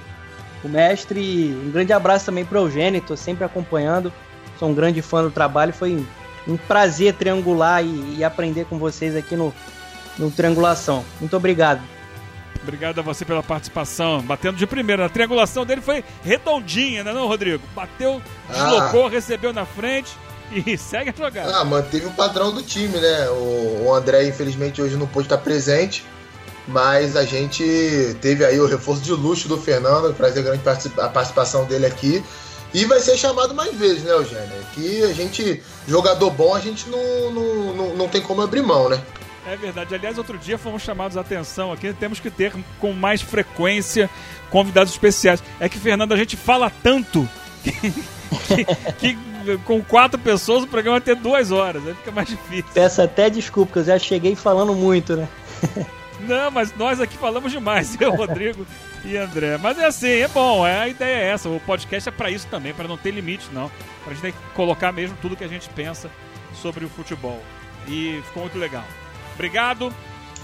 [0.64, 1.20] o mestre.
[1.20, 4.14] E um grande abraço também para o Eugênio, estou sempre acompanhando.
[4.60, 5.74] Sou um grande fã do trabalho.
[5.74, 6.06] Foi
[6.48, 9.52] um prazer triangular e, e aprender com vocês aqui no,
[10.20, 11.04] no Triangulação.
[11.20, 11.82] Muito obrigado.
[12.62, 14.22] Obrigado a você pela participação.
[14.22, 15.06] Batendo de primeira.
[15.06, 17.64] A triangulação dele foi redondinha, né, não, Rodrigo?
[17.74, 19.10] Bateu, deslocou, ah.
[19.10, 20.12] recebeu na frente
[20.52, 21.48] e segue a jogar.
[21.50, 23.30] Ah, manteve o padrão do time, né?
[23.30, 26.06] O, André, infelizmente, hoje não pôde estar presente.
[26.68, 30.62] Mas a gente teve aí o reforço de luxo do Fernando, trazer grande
[31.00, 32.24] a participação dele aqui.
[32.72, 34.48] E vai ser chamado mais vezes, né, Eugênio?
[34.74, 38.88] Que a gente, jogador bom, a gente não, não, não, não tem como abrir mão,
[38.88, 39.02] né?
[39.50, 39.96] É verdade.
[39.96, 41.92] Aliás, outro dia fomos chamados a atenção aqui.
[41.94, 44.08] Temos que ter com mais frequência
[44.52, 45.44] convidados especiais.
[45.60, 47.28] É que, Fernando, a gente fala tanto
[47.64, 47.72] que,
[49.00, 51.86] que, que com quatro pessoas o programa vai ter duas horas.
[51.88, 52.66] Aí fica mais difícil.
[52.74, 55.28] Peço até desculpa, eu já cheguei falando muito, né?
[56.22, 58.68] Não, mas nós aqui falamos demais, eu, Rodrigo
[59.04, 59.58] e André.
[59.58, 61.50] Mas é assim, é bom, é, a ideia é essa.
[61.50, 63.72] O podcast é para isso também, para não ter limite, não.
[64.04, 66.12] Pra gente colocar mesmo tudo que a gente pensa
[66.54, 67.42] sobre o futebol.
[67.88, 68.84] E ficou muito legal.
[69.40, 69.94] Obrigado.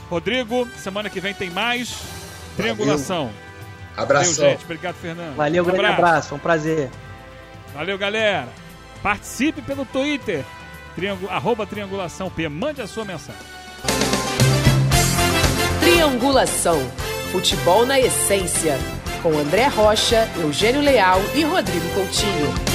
[0.10, 2.02] Rodrigo, semana que vem tem mais.
[2.56, 3.30] Triangulação.
[3.98, 4.38] Abraço.
[4.38, 4.64] Valeu, gente.
[4.64, 5.36] Obrigado, Fernando.
[5.36, 6.06] Valeu, um grande abraço.
[6.06, 6.36] abraço.
[6.36, 6.90] um prazer.
[7.74, 8.48] Valeu, galera.
[9.04, 10.46] Participe pelo Twitter.
[10.96, 11.28] Triangu...
[11.28, 12.48] Arroba Triangulação P.
[12.48, 13.42] Mande a sua mensagem.
[15.82, 16.80] Triangulação.
[17.34, 18.80] Futebol na essência.
[19.22, 22.75] Com André Rocha, Eugênio Leal e Rodrigo Coutinho.